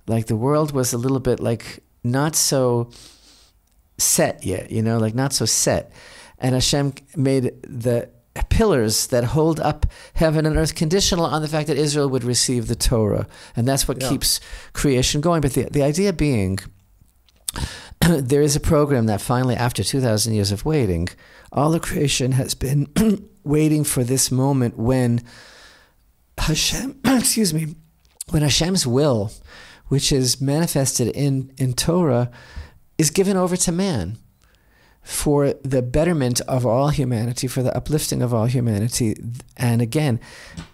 [0.08, 2.92] Like the world was a little bit like not so
[3.98, 5.92] set yet you know like not so set.
[6.38, 8.10] And hashem made the
[8.50, 12.68] pillars that hold up heaven and earth conditional on the fact that israel would receive
[12.68, 13.28] the torah.
[13.56, 14.10] And that's what yeah.
[14.10, 14.40] keeps
[14.74, 15.42] creation going.
[15.42, 16.60] But the, the idea being
[18.08, 21.08] there is a program that finally after 2000 years of waiting
[21.52, 22.88] all of creation has been
[23.46, 25.24] waiting for this moment when
[26.38, 27.76] Hashem, excuse me,
[28.30, 29.32] when Hashem's will,
[29.88, 32.32] which is manifested in, in Torah,
[32.98, 34.18] is given over to man
[35.06, 39.16] for the betterment of all humanity, for the uplifting of all humanity.
[39.56, 40.20] And again,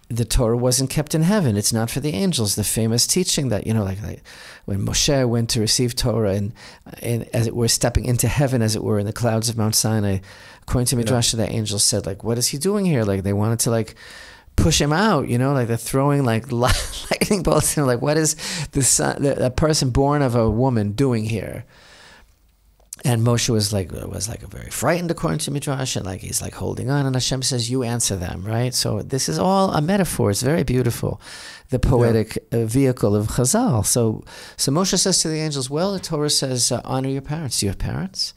[0.07, 1.57] the Torah wasn't kept in heaven.
[1.57, 2.55] It's not for the angels.
[2.55, 4.23] The famous teaching that, you know, like, like
[4.63, 6.53] when Moshe went to receive Torah and,
[7.01, 9.75] and as it were stepping into heaven, as it were, in the clouds of Mount
[9.75, 10.19] Sinai,
[10.63, 11.45] according to Midrash, yeah.
[11.45, 13.03] the angels said, like, what is he doing here?
[13.03, 13.95] Like, they wanted to, like,
[14.55, 17.77] push him out, you know, like they're throwing like lightning bolts.
[17.77, 18.35] And like, what is
[18.71, 21.65] the son, the, the person born of a woman doing here?
[23.03, 26.39] And Moshe was like was like a very frightened according to Midrash, and like he's
[26.39, 29.81] like holding on, and Hashem says, "You answer them, right?" So this is all a
[29.81, 30.29] metaphor.
[30.29, 31.19] It's very beautiful,
[31.69, 32.59] the poetic yeah.
[32.59, 33.83] Uh, vehicle of Chazal.
[33.87, 34.23] So
[34.55, 37.59] so Moshe says to the angels, "Well, the Torah says uh, honor your parents.
[37.59, 38.35] Do you have parents?"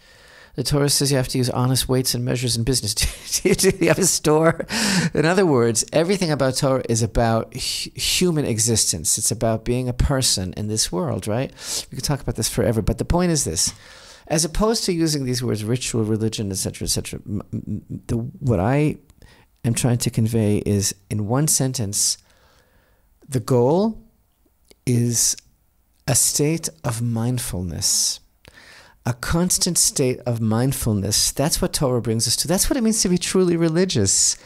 [0.56, 2.94] The Torah says you have to use honest weights and measures in business.
[3.42, 4.66] do, you, do you have a store?
[5.12, 9.18] In other words, everything about Torah is about human existence.
[9.18, 11.52] It's about being a person in this world, right?
[11.90, 13.74] We could talk about this forever, but the point is this
[14.26, 17.20] as opposed to using these words ritual, religion, etc., etc.
[17.26, 18.96] The, what I
[19.64, 22.18] am trying to convey is in one sentence,
[23.28, 24.02] the goal
[24.86, 25.36] is
[26.06, 28.20] a state of mindfulness.
[29.06, 31.30] A constant state of mindfulness.
[31.32, 32.48] That's what Torah brings us to.
[32.48, 34.36] That's what it means to be truly religious.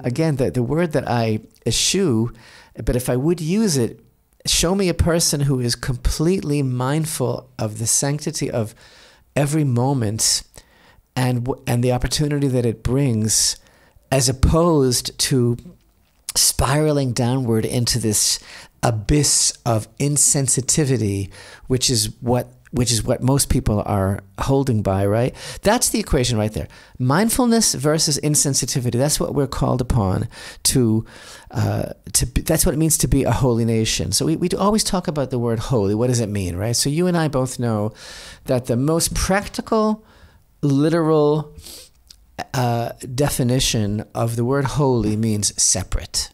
[0.00, 2.32] Again, the, the word that I eschew,
[2.84, 4.00] but if I would use it,
[4.46, 8.74] show me a person who is completely mindful of the sanctity of
[9.36, 10.42] every moment
[11.14, 13.56] and and the opportunity that it brings
[14.10, 15.56] as opposed to
[16.34, 18.38] spiraling downward into this
[18.82, 21.30] abyss of insensitivity
[21.66, 25.34] which is what which is what most people are holding by, right?
[25.62, 26.68] That's the equation right there.
[26.98, 28.92] Mindfulness versus insensitivity.
[28.92, 30.28] That's what we're called upon
[30.64, 31.04] to.
[31.50, 34.12] Uh, to be, that's what it means to be a holy nation.
[34.12, 35.94] So we, we always talk about the word holy.
[35.94, 36.76] What does it mean, right?
[36.76, 37.94] So you and I both know
[38.44, 40.04] that the most practical,
[40.60, 41.54] literal
[42.52, 46.30] uh, definition of the word holy means separate.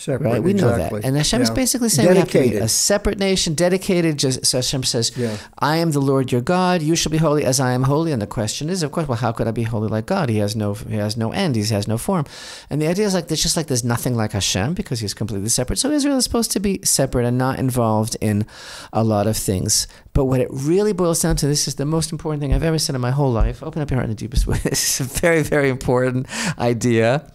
[0.00, 0.42] Separate, right?
[0.42, 0.82] We exactly.
[0.82, 1.04] know that.
[1.04, 1.54] And Hashem's yeah.
[1.54, 2.34] basically saying dedicated.
[2.34, 4.18] we have to be a separate nation, dedicated.
[4.18, 5.36] Just so Hashem says, yeah.
[5.58, 6.80] I am the Lord your God.
[6.80, 8.10] You shall be holy as I am holy.
[8.10, 10.30] And the question is, of course, well, how could I be holy like God?
[10.30, 11.54] He has no he has no end.
[11.54, 12.24] He has no form.
[12.70, 15.50] And the idea is like there's just like there's nothing like Hashem because he's completely
[15.50, 15.78] separate.
[15.78, 18.46] So Israel is supposed to be separate and not involved in
[18.94, 19.86] a lot of things.
[20.14, 22.78] But what it really boils down to, this is the most important thing I've ever
[22.78, 23.62] said in my whole life.
[23.62, 24.58] Open up your heart in the deepest way.
[24.70, 26.26] This is a very, very important
[26.58, 27.30] idea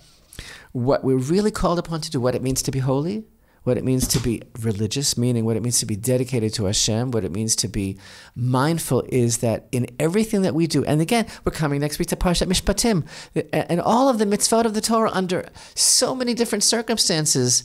[0.76, 3.24] what we're really called upon to do, what it means to be holy,
[3.64, 7.12] what it means to be religious, meaning what it means to be dedicated to Hashem,
[7.12, 7.98] what it means to be
[8.36, 12.18] mindful is that in everything that we do, and again, we're coming next week to
[12.18, 13.08] Parshat Mishpatim,
[13.54, 17.64] and all of the mitzvot of the Torah under so many different circumstances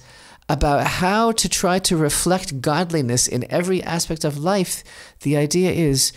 [0.48, 4.84] about how to try to reflect godliness in every aspect of life.
[5.22, 6.12] The idea is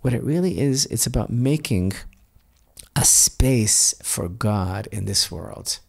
[0.00, 1.92] what it really is, it's about making
[2.96, 5.80] a space for God in this world.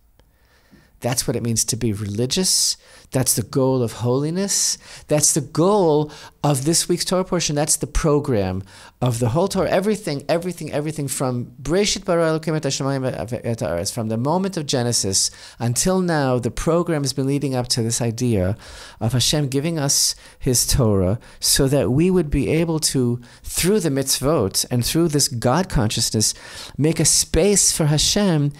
[1.02, 2.78] That's what it means to be religious.
[3.12, 4.78] That's the goal of holiness.
[5.08, 6.12] That's the goal
[6.44, 7.56] of this week's Torah portion.
[7.56, 8.62] That's the program
[9.02, 9.70] of the whole Torah.
[9.70, 17.04] Everything, everything, everything from et Hashemayim from the moment of Genesis until now, the program
[17.04, 18.58] has been leading up to this idea
[19.00, 23.90] of Hashem giving us His Torah so that we would be able to, through the
[23.90, 26.34] mitzvot and through this God consciousness,
[26.78, 28.52] make a space for Hashem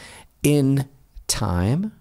[0.42, 0.90] in
[1.28, 1.92] time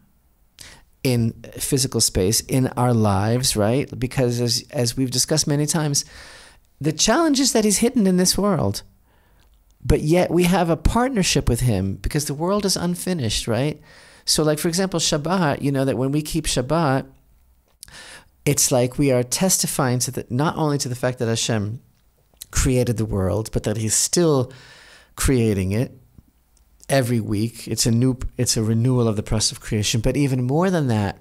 [1.13, 3.89] in physical space in our lives, right?
[3.99, 6.05] Because as as we've discussed many times,
[6.81, 8.83] the challenge is that he's hidden in this world.
[9.85, 13.81] But yet we have a partnership with him because the world is unfinished, right?
[14.25, 17.07] So like for example, Shabbat, you know that when we keep Shabbat,
[18.45, 21.81] it's like we are testifying to the not only to the fact that Hashem
[22.51, 24.53] created the world, but that he's still
[25.17, 25.98] creating it
[26.89, 27.69] every week.
[27.69, 30.01] It's a new it's a renewal of the process of creation.
[30.01, 31.19] But even more than that,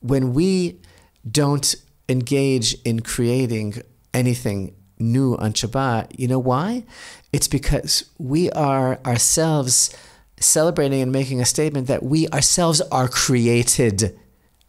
[0.00, 0.80] when we
[1.28, 1.74] don't
[2.08, 3.82] engage in creating
[4.14, 6.84] anything new on Shabbat, you know why?
[7.32, 9.94] It's because we are ourselves
[10.38, 14.18] celebrating and making a statement that we ourselves are created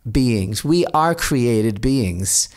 [0.09, 0.63] beings.
[0.63, 2.49] We are created beings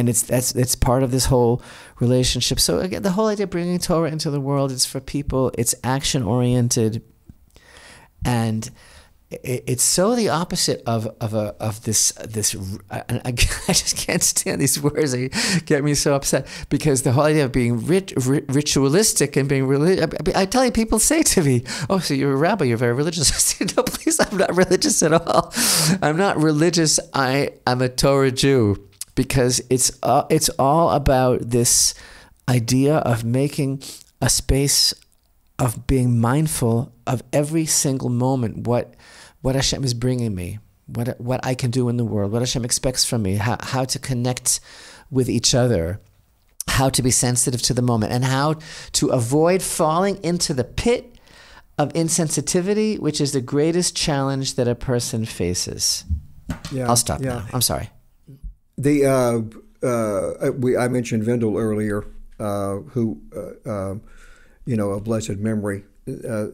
[0.00, 1.62] and it's that's it's part of this whole
[2.00, 2.58] relationship.
[2.58, 5.52] So again, the whole idea of bringing Torah into the world is for people.
[5.58, 7.02] It's action oriented,
[8.24, 8.70] and
[9.30, 12.56] it's so the opposite of of a of this this.
[12.90, 15.12] I, I just can't stand these words.
[15.12, 15.28] They
[15.66, 20.06] get me so upset because the whole idea of being rit, ritualistic and being religious.
[20.34, 22.64] I, I tell you, people say to me, "Oh, so you're a rabbi?
[22.64, 25.52] You're very religious." I say, "No, please, I'm not religious at all.
[26.00, 26.98] I'm not religious.
[27.12, 31.94] I am a Torah Jew." Because it's uh, it's all about this
[32.48, 33.82] idea of making
[34.20, 34.94] a space
[35.58, 38.66] of being mindful of every single moment.
[38.66, 38.94] What
[39.42, 40.58] what Hashem is bringing me
[40.94, 43.84] what what I can do in the world what Hashem expects from me how, how
[43.84, 44.60] to connect
[45.10, 46.00] with each other
[46.68, 48.54] how to be sensitive to the moment and how
[48.92, 51.18] to avoid falling into the pit
[51.78, 56.04] of insensitivity which is the greatest challenge that a person faces.
[56.72, 57.28] Yeah, I'll stop yeah.
[57.28, 57.46] now.
[57.52, 57.90] I'm sorry
[58.82, 62.06] the uh, uh, we I mentioned Vendyl earlier,
[62.38, 64.02] uh, who uh, um,
[64.64, 65.84] you know a blessed memory.
[66.08, 66.46] Uh,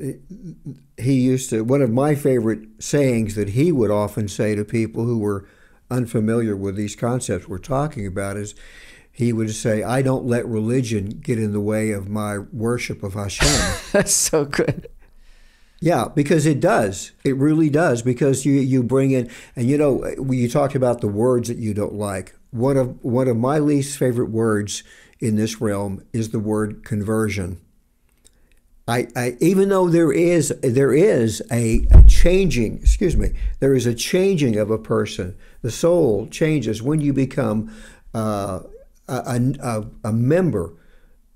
[0.99, 5.05] he used to one of my favorite sayings that he would often say to people
[5.05, 5.49] who were
[5.91, 8.55] unfamiliar with these concepts we're talking about is
[9.11, 13.15] he would say, "I don't let religion get in the way of my worship of
[13.15, 13.49] Hashem."
[13.93, 14.89] That's so good.
[15.81, 17.13] Yeah, because it does.
[17.25, 18.03] It really does.
[18.03, 21.75] Because you you bring in, and you know, you talked about the words that you
[21.75, 24.83] don't like, one of one of my least favorite words
[25.21, 27.61] in this realm is the word conversion.
[28.89, 33.85] I, I even though there is there is a, a changing, excuse me, there is
[33.85, 35.37] a changing of a person.
[35.63, 37.75] The soul changes when you become
[38.15, 38.61] uh,
[39.09, 40.73] a, a, a member,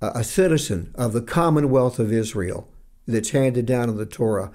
[0.00, 2.69] a citizen of the Commonwealth of Israel
[3.10, 4.50] that's handed down in the Torah.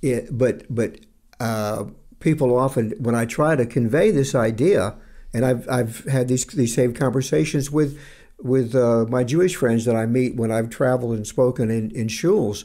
[0.00, 1.00] It, but but
[1.40, 1.84] uh,
[2.20, 4.96] people often, when I try to convey this idea,
[5.32, 7.98] and I've I've had these these same conversations with
[8.40, 12.06] with uh, my Jewish friends that I meet when I've traveled and spoken in, in
[12.06, 12.64] shuls,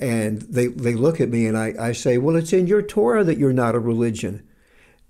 [0.00, 3.24] and they they look at me and I, I say, well, it's in your Torah
[3.24, 4.42] that you're not a religion.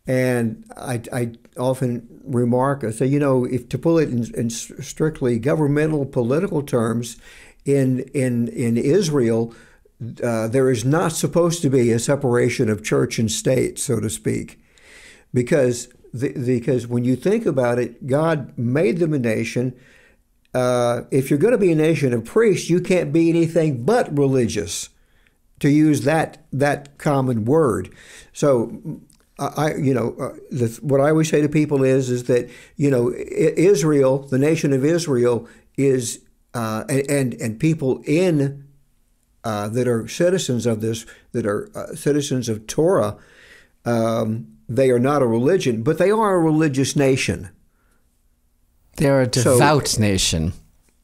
[0.07, 4.51] And I, I often remark, I say, you know, if to pull it in, in
[4.51, 7.17] strictly governmental political terms,
[7.65, 9.55] in in in Israel,
[10.23, 14.11] uh, there is not supposed to be a separation of church and state, so to
[14.11, 14.59] speak,
[15.33, 19.75] because the, because when you think about it, God made them a nation.
[20.53, 24.17] Uh, if you're going to be a nation of priests, you can't be anything but
[24.17, 24.91] religious,
[25.59, 27.91] to use that that common word.
[28.33, 29.01] So
[29.39, 32.91] I, you know, uh, the, what I always say to people is, is that you
[32.91, 36.21] know, Israel, the nation of Israel, is
[36.55, 38.65] uh, and, and people in
[39.43, 43.17] uh, that are citizens of this, that are uh, citizens of Torah,
[43.85, 47.51] um, they are not a religion, but they are a religious nation.
[48.97, 50.53] They're a devout so, nation.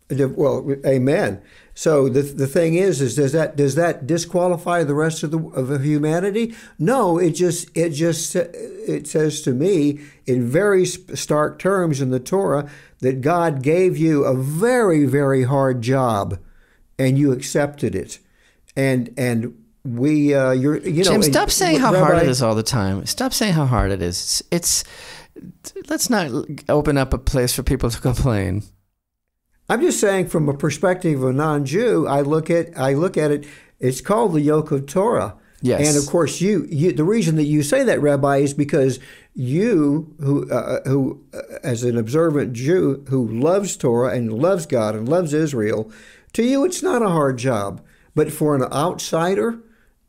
[0.08, 1.42] Well, amen.
[1.74, 5.38] So the the thing is, is does that does that disqualify the rest of the
[5.38, 6.54] of humanity?
[6.78, 12.20] No, it just it just it says to me in very stark terms in the
[12.20, 12.68] Torah
[13.00, 16.38] that God gave you a very very hard job,
[16.98, 18.18] and you accepted it,
[18.76, 22.42] and and we uh, you're you know Jim, stop saying how Rabbi, hard it is
[22.42, 23.06] all the time.
[23.06, 24.42] Stop saying how hard it is.
[24.50, 24.84] It's,
[25.40, 26.30] it's let's not
[26.68, 28.64] open up a place for people to complain.
[29.70, 33.30] I'm just saying from a perspective of a non-Jew, I look at I look at
[33.30, 33.46] it.
[33.78, 35.36] It's called the yoke of Torah.
[35.62, 35.86] Yes.
[35.86, 38.98] And of course, you, you the reason that you say that, Rabbi, is because
[39.34, 44.96] you, who uh, who uh, as an observant Jew who loves Torah and loves God
[44.96, 45.92] and loves Israel,
[46.32, 47.80] to you it's not a hard job.
[48.16, 49.60] But for an outsider,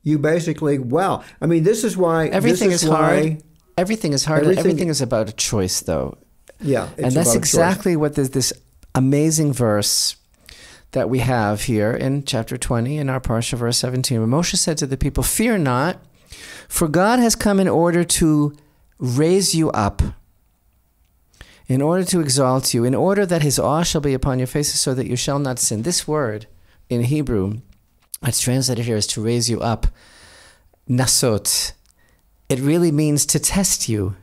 [0.01, 1.23] you basically wow.
[1.39, 3.43] I mean, this is why everything is, is why, hard.
[3.77, 4.41] Everything is hard.
[4.41, 6.17] Everything, everything is about a choice, though.
[6.61, 8.53] Yeah, and that's exactly what this, this
[8.95, 10.15] amazing verse
[10.91, 14.77] that we have here in chapter 20 in our parsha verse 17 where moshe said
[14.77, 15.99] to the people fear not
[16.67, 18.53] for god has come in order to
[18.99, 20.01] raise you up
[21.67, 24.79] in order to exalt you in order that his awe shall be upon your faces
[24.79, 25.83] so that you shall not sin.
[25.83, 26.47] This word
[26.89, 27.59] in hebrew
[28.23, 29.87] it's translated here as to raise you up
[30.89, 31.71] nasot
[32.49, 34.15] it really means to test you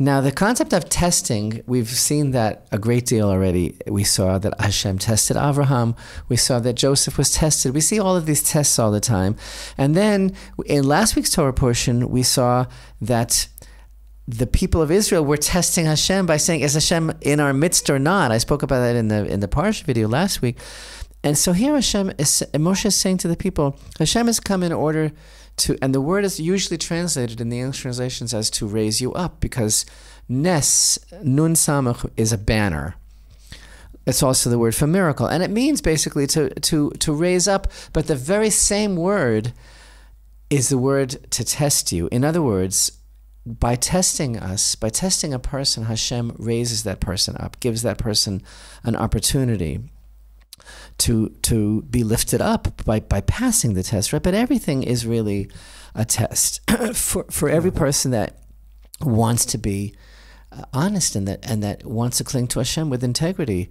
[0.00, 3.76] now, the concept of testing, we've seen that a great deal already.
[3.86, 5.96] We saw that Hashem tested Abraham.
[6.28, 7.74] We saw that Joseph was tested.
[7.74, 9.34] We see all of these tests all the time.
[9.76, 10.36] And then
[10.66, 12.66] in last week's Torah portion, we saw
[13.00, 13.48] that
[14.28, 17.98] the people of Israel were testing Hashem by saying, "Is Hashem in our midst or
[17.98, 20.58] not?" I spoke about that in the in the Parsha video last week.
[21.24, 24.72] And so here Hashem is, Moshe is saying to the people, Hashem has come in
[24.72, 25.10] order
[25.58, 29.12] to, and the word is usually translated in the English translations as to raise you
[29.14, 29.84] up because
[30.28, 32.94] nes, nun samach, is a banner.
[34.06, 35.26] It's also the word for miracle.
[35.26, 39.52] And it means basically to, to, to raise up, but the very same word
[40.48, 42.08] is the word to test you.
[42.10, 42.92] In other words,
[43.44, 48.42] by testing us, by testing a person, Hashem raises that person up, gives that person
[48.84, 49.80] an opportunity
[50.98, 54.22] to to be lifted up by, by passing the test, right?
[54.22, 55.50] But everything is really
[55.94, 56.60] a test
[56.94, 58.42] for for every person that
[59.00, 59.94] wants to be
[60.50, 63.70] uh, honest and that and that wants to cling to Hashem with integrity.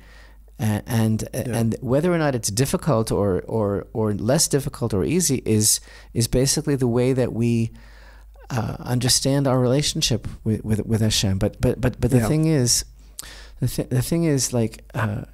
[0.59, 1.41] And and, yeah.
[1.53, 5.79] and whether or not it's difficult or, or or less difficult or easy is
[6.15, 7.71] is basically the way that we
[8.49, 11.37] uh, understand our relationship with, with with Hashem.
[11.37, 12.27] But but but but the yeah.
[12.27, 12.85] thing is,
[13.59, 15.25] the, th- the thing is like uh,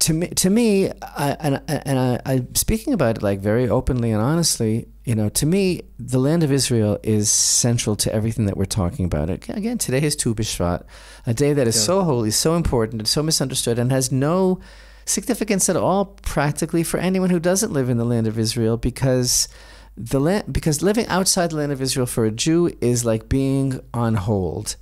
[0.00, 4.10] to me, to me, I, and and I, I'm speaking about it like very openly
[4.12, 4.88] and honestly.
[5.04, 9.06] You know, to me, the land of Israel is central to everything that we're talking
[9.06, 9.30] about.
[9.30, 10.84] Again, today is Tu B'Shvat,
[11.26, 14.60] a day that is so holy, so important, and so misunderstood, and has no
[15.06, 19.48] significance at all practically for anyone who doesn't live in the land of Israel, because
[19.96, 23.80] the land, because living outside the land of Israel for a Jew is like being
[23.94, 24.76] on hold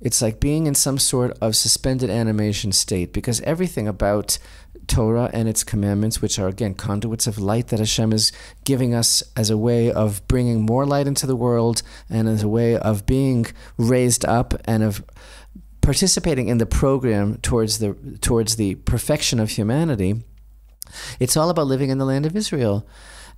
[0.00, 4.38] it's like being in some sort of suspended animation state because everything about
[4.86, 8.32] Torah and its commandments, which are again conduits of light that Hashem is
[8.64, 12.48] giving us as a way of bringing more light into the world and as a
[12.48, 15.04] way of being raised up and of
[15.80, 20.22] participating in the program towards the towards the perfection of humanity.
[21.18, 22.86] It's all about living in the land of Israel.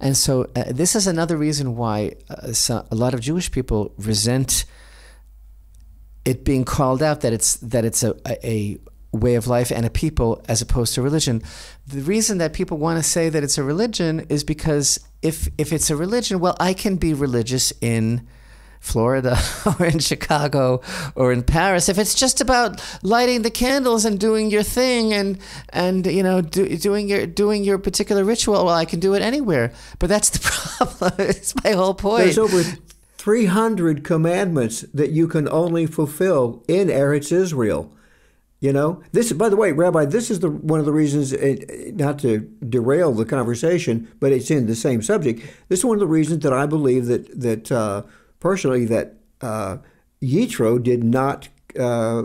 [0.00, 3.92] And so, uh, this is another reason why uh, so a lot of Jewish people
[3.98, 4.64] resent
[6.28, 8.14] it being called out that it's that it's a,
[8.44, 8.76] a
[9.12, 11.42] way of life and a people as opposed to religion.
[11.86, 15.72] The reason that people want to say that it's a religion is because if if
[15.72, 18.28] it's a religion, well, I can be religious in
[18.78, 20.82] Florida or in Chicago
[21.14, 21.88] or in Paris.
[21.88, 25.38] If it's just about lighting the candles and doing your thing and
[25.70, 29.22] and you know do, doing your doing your particular ritual, well, I can do it
[29.22, 29.72] anywhere.
[29.98, 31.14] But that's the problem.
[31.18, 32.24] it's my whole point.
[32.24, 32.62] There's over
[33.18, 37.92] 300 commandments that you can only fulfill in Eretz Israel.
[38.60, 41.94] You know, this, by the way, Rabbi, this is the one of the reasons, it,
[41.94, 45.42] not to derail the conversation, but it's in the same subject.
[45.68, 48.02] This is one of the reasons that I believe that, that uh,
[48.40, 49.78] personally, that uh,
[50.20, 51.48] Yitro did not
[51.78, 52.24] uh,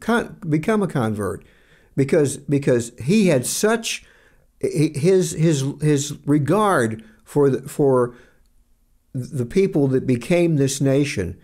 [0.00, 1.42] con- become a convert
[1.94, 4.04] because, because he had such
[4.60, 8.14] his, his, his regard for, the, for
[9.16, 11.38] the people that became this nation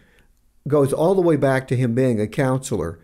[0.68, 2.98] goes all the way back to him being a counselor.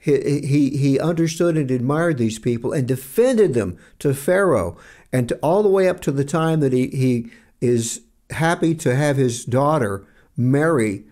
[0.00, 4.76] He, he, he understood and admired these people and defended them to Pharaoh
[5.12, 8.94] and to, all the way up to the time that he, he is happy to
[8.94, 10.06] have his daughter
[10.36, 11.04] marry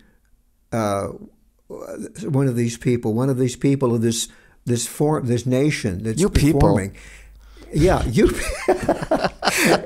[0.72, 1.08] uh,
[1.68, 4.28] one of these people, one of these people of this
[4.66, 6.80] this form, this nation that's You people.
[7.74, 8.30] Yeah, you.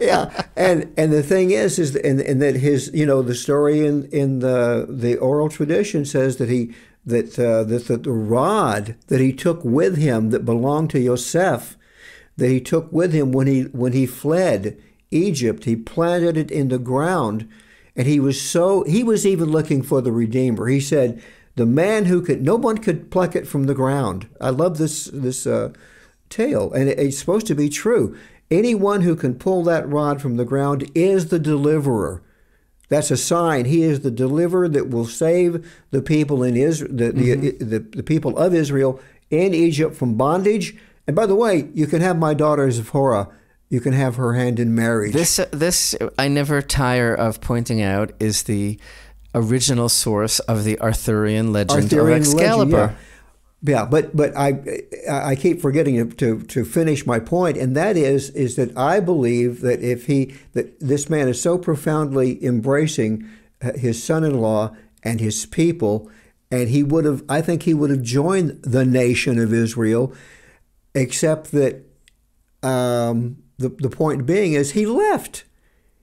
[0.01, 3.85] yeah, and and the thing is, is and, and that his, you know, the story
[3.85, 6.75] in in the the oral tradition says that he
[7.07, 11.77] that uh, that the, the rod that he took with him that belonged to Yosef,
[12.37, 14.79] that he took with him when he when he fled
[15.11, 17.49] Egypt, he planted it in the ground,
[17.97, 20.69] and he was so he was even looking for the Redeemer.
[20.69, 21.23] He said,
[21.57, 25.07] "The man who could, no one could pluck it from the ground." I love this
[25.07, 25.73] this uh,
[26.31, 28.17] tale, and it's supposed to be true.
[28.51, 32.23] Anyone who can pull that rod from the ground is the deliverer.
[32.89, 33.67] That's a sign.
[33.67, 37.69] He is the deliverer that will save the people in Israel, the, the, mm-hmm.
[37.69, 39.01] the, the people of Israel
[39.31, 40.75] in Egypt from bondage.
[41.07, 43.29] And by the way, you can have my daughter Zipporah.
[43.69, 45.13] You can have her hand in marriage.
[45.13, 48.81] This, uh, this I never tire of pointing out is the
[49.35, 52.77] original source of the Arthurian legend Arthurian of legend, Excalibur.
[52.77, 52.95] yeah.
[53.61, 58.31] Yeah, but but I I keep forgetting to, to finish my point, and that is
[58.31, 63.29] is that I believe that if he that this man is so profoundly embracing
[63.61, 66.09] uh, his son-in-law and his people,
[66.53, 70.13] and he would have I think he would have joined the nation of Israel,
[70.95, 71.83] except that
[72.63, 75.43] um, the the point being is he left.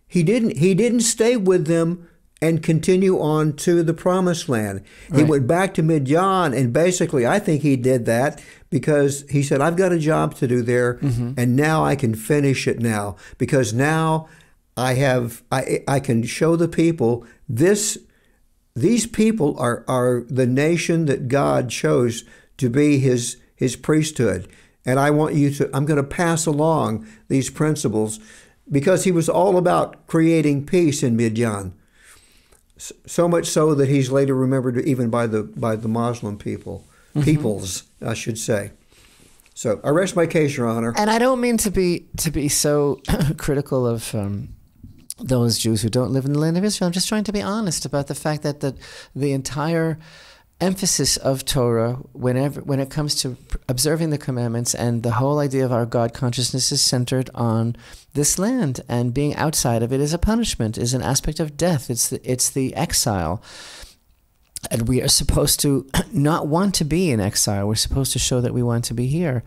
[0.07, 2.09] He didn't he didn't stay with them
[2.45, 4.83] and continue on to the promised land.
[5.15, 8.39] He went back to Midian, and basically, I think he did that
[8.69, 11.33] because he said, I've got a job to do there, mm-hmm.
[11.37, 14.27] and now I can finish it now because now
[14.77, 17.97] I have I, I can show the people this
[18.75, 22.25] these people are, are the nation that God chose
[22.57, 24.47] to be his his priesthood.
[24.85, 28.19] And I want you to I'm going to pass along these principles
[28.69, 31.73] because he was all about creating peace in Midian.
[32.78, 36.86] So much so that he's later remembered even by the by the Muslim people,
[37.23, 38.71] peoples, I should say.
[39.53, 40.93] So I rest my case, Your Honor.
[40.97, 42.99] And I don't mean to be to be so
[43.38, 44.49] critical of um,
[45.17, 46.88] those Jews who don't live in the land of Israel.
[46.88, 48.76] I'm just trying to be honest about the fact that the
[49.15, 49.97] the entire
[50.61, 53.37] emphasis of Torah, whenever when it comes to
[53.67, 57.75] observing the commandments and the whole idea of our God consciousness, is centered on
[58.13, 61.89] this land, and being outside of it is a punishment, is an aspect of death.
[61.89, 63.41] It's the, it's the exile.
[64.71, 67.67] And we are supposed to not want to be in exile.
[67.67, 69.43] We're supposed to show that we want to be here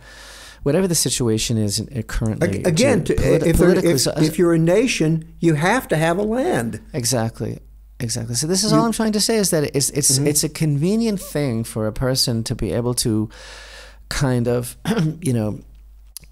[0.63, 2.63] whatever the situation is uh, currently.
[2.65, 6.81] Again, to, politi- if, if, if you're a nation, you have to have a land.
[6.93, 7.61] exactly,
[8.01, 8.35] exactly.
[8.35, 10.27] So this is all I'm trying to say is that it's it's Mm-hmm.
[10.27, 13.29] it's a convenient thing for a person to be able to
[14.09, 14.77] kind of,
[15.21, 15.61] you know.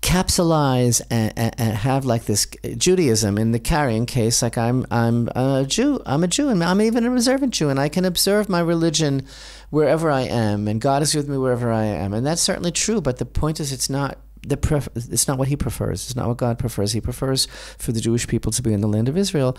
[0.03, 2.47] Capsulize and, and, and have like this
[2.77, 6.81] Judaism in the carrying case, like I'm I'm a Jew, I'm a Jew, and I'm
[6.81, 9.27] even a observant Jew, and I can observe my religion
[9.71, 13.01] wherever I am, and God is with me wherever I am, and that's certainly true.
[13.01, 16.05] But the point is, it's not the pref- it's not what He prefers.
[16.05, 16.93] It's not what God prefers.
[16.93, 17.47] He prefers
[17.77, 19.57] for the Jewish people to be in the land of Israel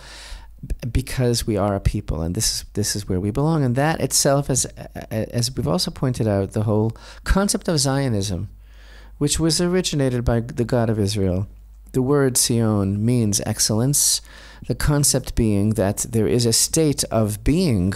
[0.91, 3.64] because we are a people, and this is this is where we belong.
[3.64, 4.66] And that itself, as
[5.12, 6.91] as we've also pointed out, the whole
[7.24, 8.49] concept of Zionism,
[9.18, 11.47] which was originated by the God of Israel.
[11.93, 14.22] The word Sion means excellence.
[14.68, 17.93] The concept being that there is a state of being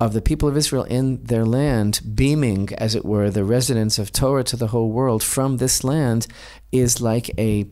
[0.00, 4.12] of the people of Israel in their land, beaming, as it were, the residence of
[4.12, 6.26] Torah to the whole world from this land,
[6.72, 7.66] is like a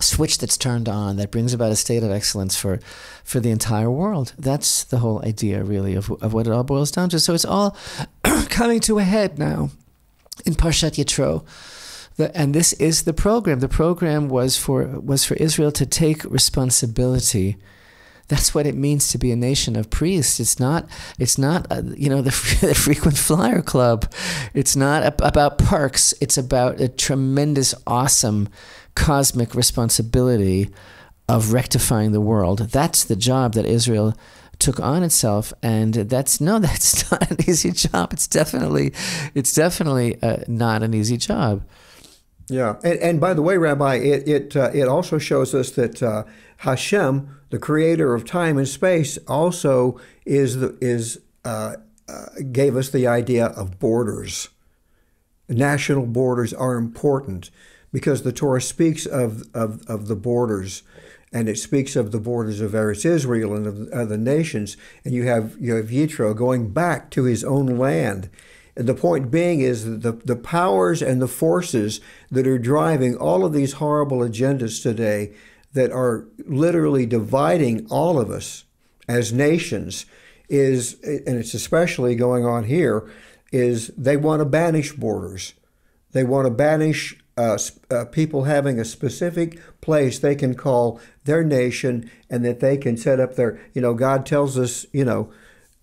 [0.00, 2.78] switch that's turned on that brings about a state of excellence for
[3.24, 4.32] for the entire world.
[4.38, 7.20] That's the whole idea, really, of, of what it all boils down to.
[7.20, 7.76] So it's all
[8.48, 9.70] coming to a head now
[10.46, 11.44] in Parshat Yitro.
[12.16, 13.60] The, and this is the program.
[13.60, 17.56] The program was for was for Israel to take responsibility.
[18.28, 20.38] That's what it means to be a nation of priests.
[20.38, 20.86] It's not.
[21.18, 21.66] It's not.
[21.70, 22.30] Uh, you know the,
[22.60, 24.12] the frequent flyer club.
[24.52, 26.12] It's not ab- about parks.
[26.20, 28.48] It's about a tremendous, awesome,
[28.98, 30.68] cosmic responsibility
[31.28, 32.58] of rectifying the world.
[32.58, 34.14] That's the job that Israel
[34.58, 38.12] took on itself, and that's no, that's not an easy job.
[38.12, 38.92] It's definitely,
[39.34, 41.62] it's definitely uh, not an easy job.
[42.50, 46.02] Yeah, and, and by the way, Rabbi, it it uh, it also shows us that
[46.02, 46.24] uh,
[46.58, 51.76] Hashem, the creator of time and space, also is the is uh,
[52.08, 54.48] uh, gave us the idea of borders.
[55.48, 57.50] National borders are important
[57.92, 60.82] because the Torah speaks of of, of the borders,
[61.32, 64.76] and it speaks of the borders of Eretz Israel and of other nations.
[65.04, 68.30] And you have you have Yitro going back to his own land.
[68.76, 73.16] And the point being is that the, the powers and the forces that are driving
[73.16, 75.34] all of these horrible agendas today
[75.72, 78.64] that are literally dividing all of us
[79.08, 80.06] as nations
[80.48, 83.10] is, and it's especially going on here,
[83.50, 85.54] is they want to banish borders.
[86.12, 87.56] They want to banish uh,
[87.90, 92.96] uh, people having a specific place they can call their nation and that they can
[92.96, 95.30] set up their, you know, God tells us, you know,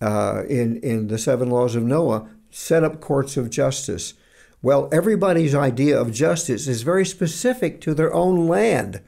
[0.01, 4.15] uh, in, in the seven laws of Noah, set up courts of justice.
[4.61, 9.01] Well, everybody's idea of justice is very specific to their own land.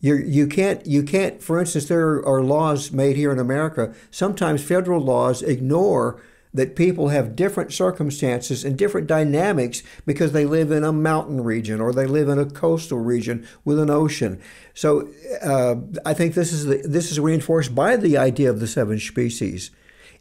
[0.00, 4.62] You, you can't you can't for instance there are laws made here in America sometimes
[4.62, 6.20] federal laws ignore
[6.54, 11.80] that people have different circumstances and different dynamics because they live in a mountain region
[11.80, 14.40] or they live in a coastal region with an ocean.
[14.72, 15.08] So
[15.42, 15.74] uh,
[16.06, 19.72] I think this is the, this is reinforced by the idea of the seven species,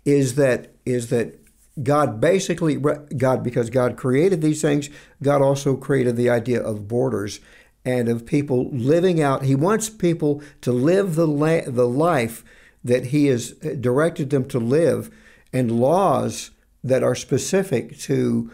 [0.04, 1.40] is that is that
[1.82, 4.90] God basically God because God created these things,
[5.22, 7.40] God also created the idea of borders
[7.86, 9.44] and of people living out.
[9.44, 12.44] He wants people to live the la- the life
[12.84, 15.12] that He has directed them to live
[15.54, 16.52] and laws
[16.84, 18.52] that are specific to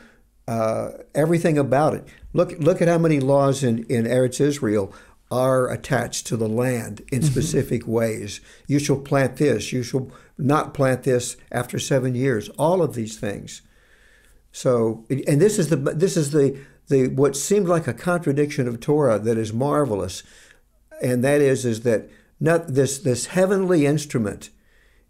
[0.48, 2.08] uh, everything about it.
[2.34, 4.94] Look, look at how many laws in, in Eretz Israel
[5.32, 7.32] are attached to the land in mm-hmm.
[7.32, 8.42] specific ways.
[8.68, 12.50] You shall plant this, you shall not plant this after seven years.
[12.50, 13.62] All of these things.
[14.52, 18.80] So, and this is the this is the the what seemed like a contradiction of
[18.80, 20.24] Torah that is marvelous,
[21.02, 24.50] and that is is that not this this heavenly instrument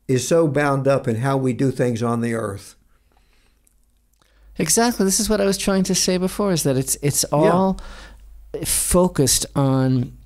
[0.09, 2.75] is so bound up in how we do things on the earth.
[4.57, 5.05] Exactly.
[5.05, 7.79] This is what I was trying to say before is that it's it's all
[8.53, 8.65] yeah.
[8.65, 10.17] focused on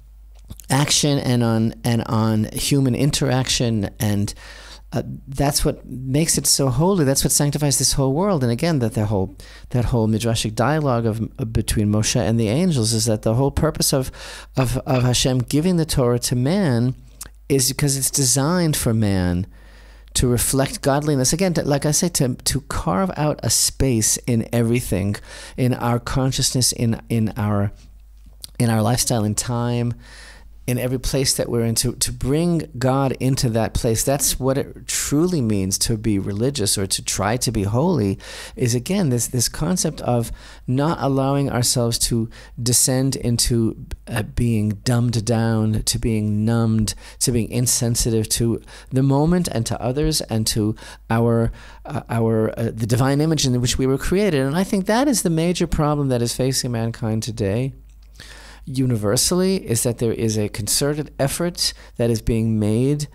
[0.69, 4.33] action and on and on human interaction and
[4.93, 7.03] uh, that's what makes it so holy.
[7.03, 8.43] That's what sanctifies this whole world.
[8.43, 9.35] And again, that the whole
[9.71, 13.51] that whole midrashic dialogue of uh, between Moshe and the angels is that the whole
[13.51, 14.11] purpose of,
[14.55, 16.95] of of Hashem giving the Torah to man
[17.49, 19.47] is because it's designed for man
[20.15, 21.33] to reflect godliness.
[21.33, 25.15] Again, like I say, to, to carve out a space in everything,
[25.57, 27.71] in our consciousness, in, in, our,
[28.59, 29.93] in our lifestyle, in time,
[30.65, 34.03] in every place that we're in to, to bring God into that place.
[34.03, 38.17] That's what it truly means to be religious or to try to be holy
[38.55, 40.31] is again this this concept of
[40.65, 42.29] not allowing ourselves to
[42.61, 49.49] descend into uh, being dumbed down, to being numbed, to being insensitive to the moment
[49.49, 50.75] and to others and to
[51.09, 51.51] our
[51.85, 54.39] uh, our uh, the divine image in which we were created.
[54.39, 57.73] And I think that is the major problem that is facing mankind today
[58.65, 63.07] universally is that there is a concerted effort that is being made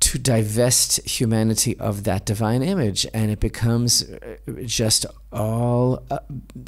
[0.00, 3.06] to divest humanity of that divine image.
[3.14, 6.18] And it becomes uh, just all uh,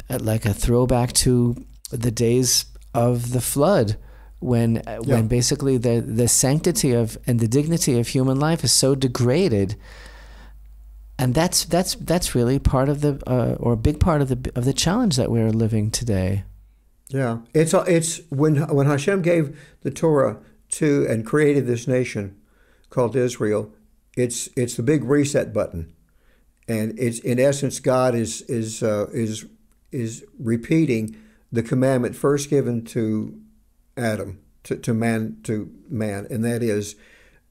[0.09, 1.55] like a throwback to
[1.91, 3.97] the days of the flood
[4.39, 5.15] when uh, yeah.
[5.15, 9.75] when basically the the sanctity of and the dignity of human life is so degraded.
[11.19, 14.51] And that's that's that's really part of the uh, or a big part of the
[14.55, 16.43] of the challenge that we're living today
[17.09, 20.37] yeah, it's it's when when Hashem gave the Torah
[20.71, 22.35] to and created this nation
[22.89, 23.71] called Israel.
[24.17, 25.93] It's it's the big reset button,
[26.67, 29.45] and it's in essence God is is uh, is
[29.91, 31.15] is repeating
[31.51, 33.39] the commandment first given to
[33.95, 36.95] Adam to, to man to man, and that is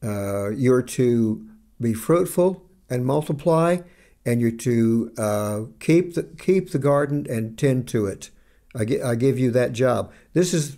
[0.02, 1.48] uh, you're to
[1.80, 3.78] be fruitful and multiply,
[4.26, 8.30] and you're to uh, keep the keep the garden and tend to it.
[8.74, 10.12] I, I give you that job.
[10.32, 10.76] This is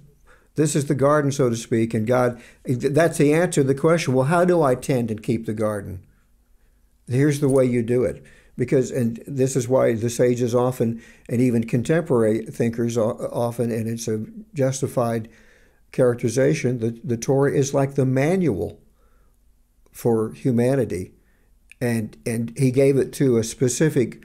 [0.56, 4.14] this is the garden, so to speak, and God, that's the answer to the question.
[4.14, 6.02] Well, how do I tend and keep the garden?
[7.06, 8.24] Here's the way you do it,
[8.56, 14.08] because and this is why the sages often, and even contemporary thinkers often, and it's
[14.08, 14.24] a
[14.54, 15.28] justified
[15.92, 16.78] characterization.
[16.78, 18.80] The the Torah is like the manual
[19.92, 21.12] for humanity,
[21.80, 24.24] and and He gave it to a specific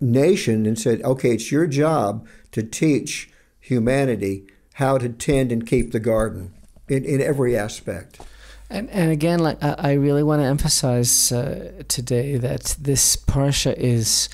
[0.00, 3.30] nation and said, okay, it's your job to teach
[3.60, 6.52] humanity how to tend and keep the garden
[6.88, 8.20] in, in every aspect.
[8.68, 14.28] And, and again, like I really want to emphasize uh, today that this parsha is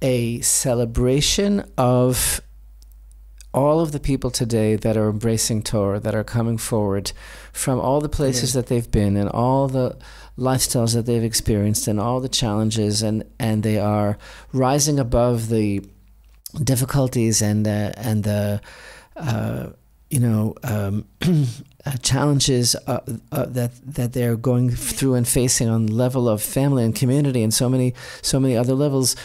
[0.00, 2.40] a celebration of
[3.52, 7.12] all of the people today that are embracing Torah, that are coming forward
[7.52, 8.60] from all the places yeah.
[8.60, 9.98] that they've been and all the
[10.38, 14.16] lifestyles that they've experienced and all the challenges, and, and they are
[14.52, 15.84] rising above the
[16.62, 18.60] difficulties and uh, and the
[19.16, 19.68] uh,
[20.10, 21.04] you know um,
[21.86, 23.00] uh, challenges uh,
[23.32, 27.52] uh, that that they're going through and facing on level of family and community and
[27.52, 29.16] so many so many other levels.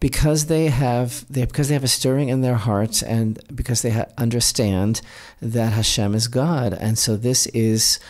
[0.00, 3.90] Because they have they because they have a stirring in their hearts and because they
[3.90, 5.00] ha- understand
[5.40, 6.72] that Hashem is God.
[6.72, 8.00] And so this is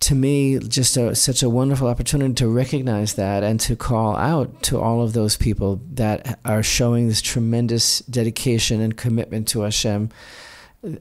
[0.00, 4.62] to me, just a, such a wonderful opportunity to recognize that and to call out
[4.64, 10.10] to all of those people that are showing this tremendous dedication and commitment to Hashem.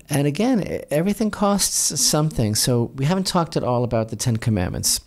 [0.09, 2.55] And again, everything costs something.
[2.55, 5.01] So we haven't talked at all about the Ten Commandments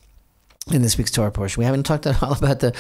[0.71, 1.61] in this week's Torah portion.
[1.61, 2.73] We haven't talked at all about the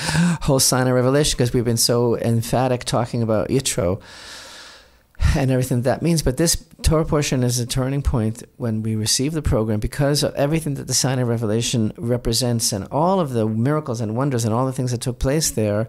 [0.43, 4.01] whole Sinai revelation because we've been so emphatic talking about Yitro
[5.37, 6.22] and everything that means.
[6.22, 10.35] But this Torah portion is a turning point when we receive the program because of
[10.35, 14.66] everything that the Sinai revelation represents and all of the miracles and wonders and all
[14.66, 15.89] the things that took place there.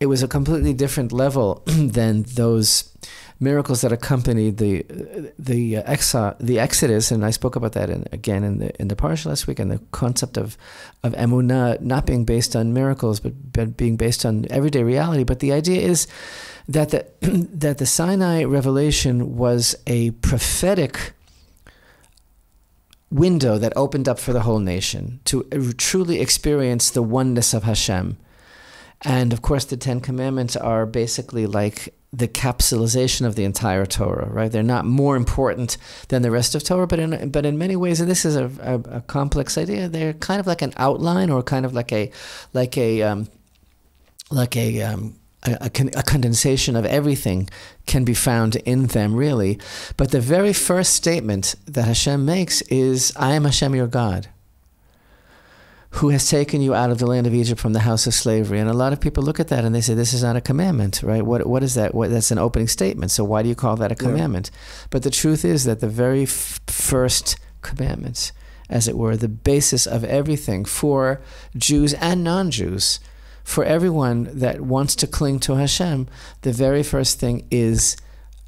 [0.00, 2.96] It was a completely different level than those
[3.42, 4.86] miracles that accompanied the
[5.38, 8.88] the uh, exa, the Exodus, and I spoke about that in, again in the in
[8.88, 10.56] the parsha last week, and the concept of
[11.02, 15.24] of emunah not being based on miracles, but, but being based on everyday reality.
[15.24, 16.06] But the idea is
[16.68, 21.12] that the that the Sinai revelation was a prophetic
[23.10, 25.42] window that opened up for the whole nation to
[25.76, 28.16] truly experience the oneness of Hashem.
[29.04, 34.28] And of course, the Ten Commandments are basically like the capsulization of the entire Torah,
[34.28, 34.52] right?
[34.52, 35.78] They're not more important
[36.08, 38.50] than the rest of Torah, but in but in many ways, and this is a,
[38.60, 39.88] a, a complex idea.
[39.88, 42.10] They're kind of like an outline, or kind of like a
[42.52, 43.28] like a um,
[44.30, 47.48] like a, um, a, a, a condensation of everything
[47.86, 49.58] can be found in them, really.
[49.96, 54.28] But the very first statement that Hashem makes is, "I am Hashem, your God."
[55.96, 58.58] Who has taken you out of the land of Egypt from the house of slavery.
[58.58, 60.40] And a lot of people look at that and they say, this is not a
[60.40, 61.24] commandment, right?
[61.24, 61.94] What, what is that?
[61.94, 63.10] What, that's an opening statement.
[63.10, 64.50] So why do you call that a commandment?
[64.52, 64.86] Yeah.
[64.88, 68.32] But the truth is that the very f- first commandments,
[68.70, 71.20] as it were, the basis of everything for
[71.56, 72.98] Jews and non Jews,
[73.44, 76.08] for everyone that wants to cling to Hashem,
[76.40, 77.96] the very first thing is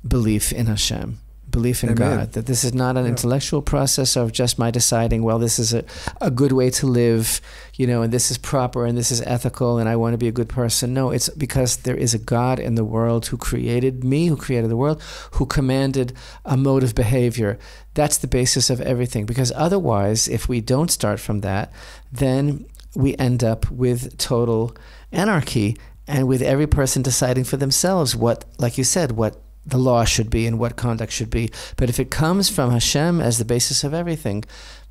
[0.07, 1.18] belief in Hashem
[1.55, 2.19] belief in Amen.
[2.19, 3.11] God, that this is not an yeah.
[3.11, 5.85] intellectual process of just my deciding, well, this is a,
[6.21, 7.41] a good way to live,
[7.77, 10.29] you know, and this is proper and this is ethical and I want to be
[10.29, 10.93] a good person.
[10.93, 14.69] No, it's because there is a God in the world who created me, who created
[14.69, 15.01] the world,
[15.33, 16.13] who commanded
[16.45, 17.59] a mode of behavior.
[17.95, 19.25] That's the basis of everything.
[19.25, 21.73] Because otherwise, if we don't start from that,
[22.13, 24.77] then we end up with total
[25.13, 25.77] anarchy
[26.07, 30.31] and with every person deciding for themselves what, like you said, what the law should
[30.31, 31.51] be and what conduct should be.
[31.77, 34.45] But if it comes from Hashem as the basis of everything,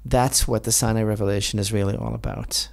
[0.05, 2.69] that's what the Sinai revelation is really all about.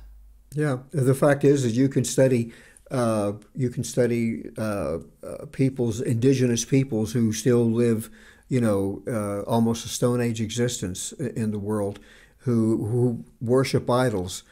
[0.54, 2.52] Yeah, the fact is that you can study.
[2.90, 8.10] Uh, you can study uh, uh, peoples, indigenous peoples who still live,
[8.48, 12.00] you know, uh, almost a Stone Age existence in the world,
[12.38, 14.42] who who worship idols.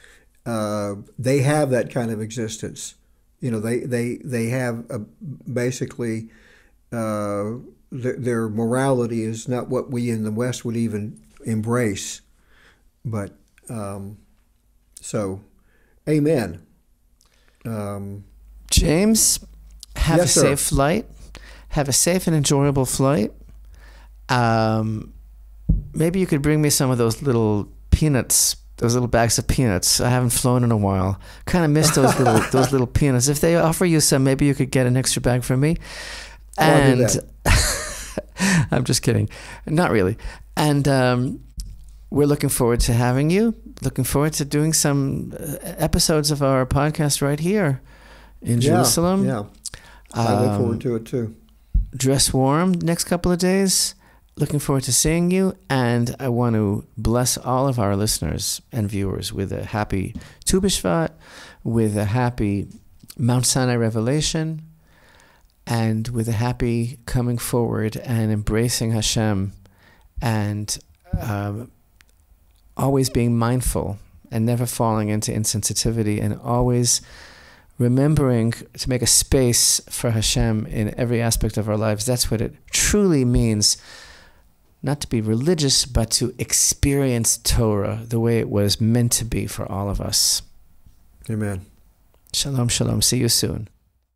[0.47, 2.95] Uh, they have that kind of existence.
[3.41, 5.01] You know, they they they have a,
[5.51, 6.29] basically
[6.93, 7.53] uh,
[7.91, 12.21] th- their morality is not what we in the West would even embrace.
[13.05, 13.33] But
[13.69, 14.19] um,
[15.01, 15.41] so,
[16.09, 16.67] amen.
[17.65, 18.25] Um,
[18.71, 19.45] James,
[19.97, 20.75] have yes, a safe sir.
[20.75, 21.07] flight.
[21.71, 23.33] Have a safe and enjoyable flight.
[24.29, 25.13] Um,
[25.93, 30.01] maybe you could bring me some of those little peanuts those little bags of peanuts.
[30.01, 31.21] I haven't flown in a while.
[31.47, 33.27] Kind of miss those little those little peanuts.
[33.27, 35.79] If they offer you some, maybe you could get an extra bag for me
[36.59, 37.19] and
[38.71, 39.29] I'm just kidding,
[39.67, 40.17] not really.
[40.57, 41.41] And um,
[42.11, 43.55] we're looking forward to having you.
[43.83, 47.81] Looking forward to doing some uh, episodes of our podcast right here
[48.43, 49.27] in yeah, Jerusalem.
[49.27, 49.45] Yeah,
[50.15, 51.37] I look forward um, to it too.
[51.97, 53.95] Dress warm next couple of days.
[54.37, 58.89] Looking forward to seeing you, and I want to bless all of our listeners and
[58.89, 61.11] viewers with a happy Tu B'Shvat,
[61.65, 62.69] with a happy
[63.17, 64.63] Mount Sinai revelation,
[65.69, 69.53] and with a happy coming forward and embracing Hashem
[70.23, 70.79] and
[71.21, 71.71] um,
[72.75, 73.99] always being mindful
[74.31, 77.03] and never falling into insensitivity and always
[77.77, 82.07] remembering to make a space for Hashem in every aspect of our lives.
[82.07, 83.77] That's what it truly means.
[84.83, 89.47] Not to be religious, but to experience Torah the way it was meant to be
[89.47, 90.41] for all of us.
[91.29, 91.67] Amen.
[92.33, 93.03] Shalom, shalom.
[93.03, 93.69] See you soon.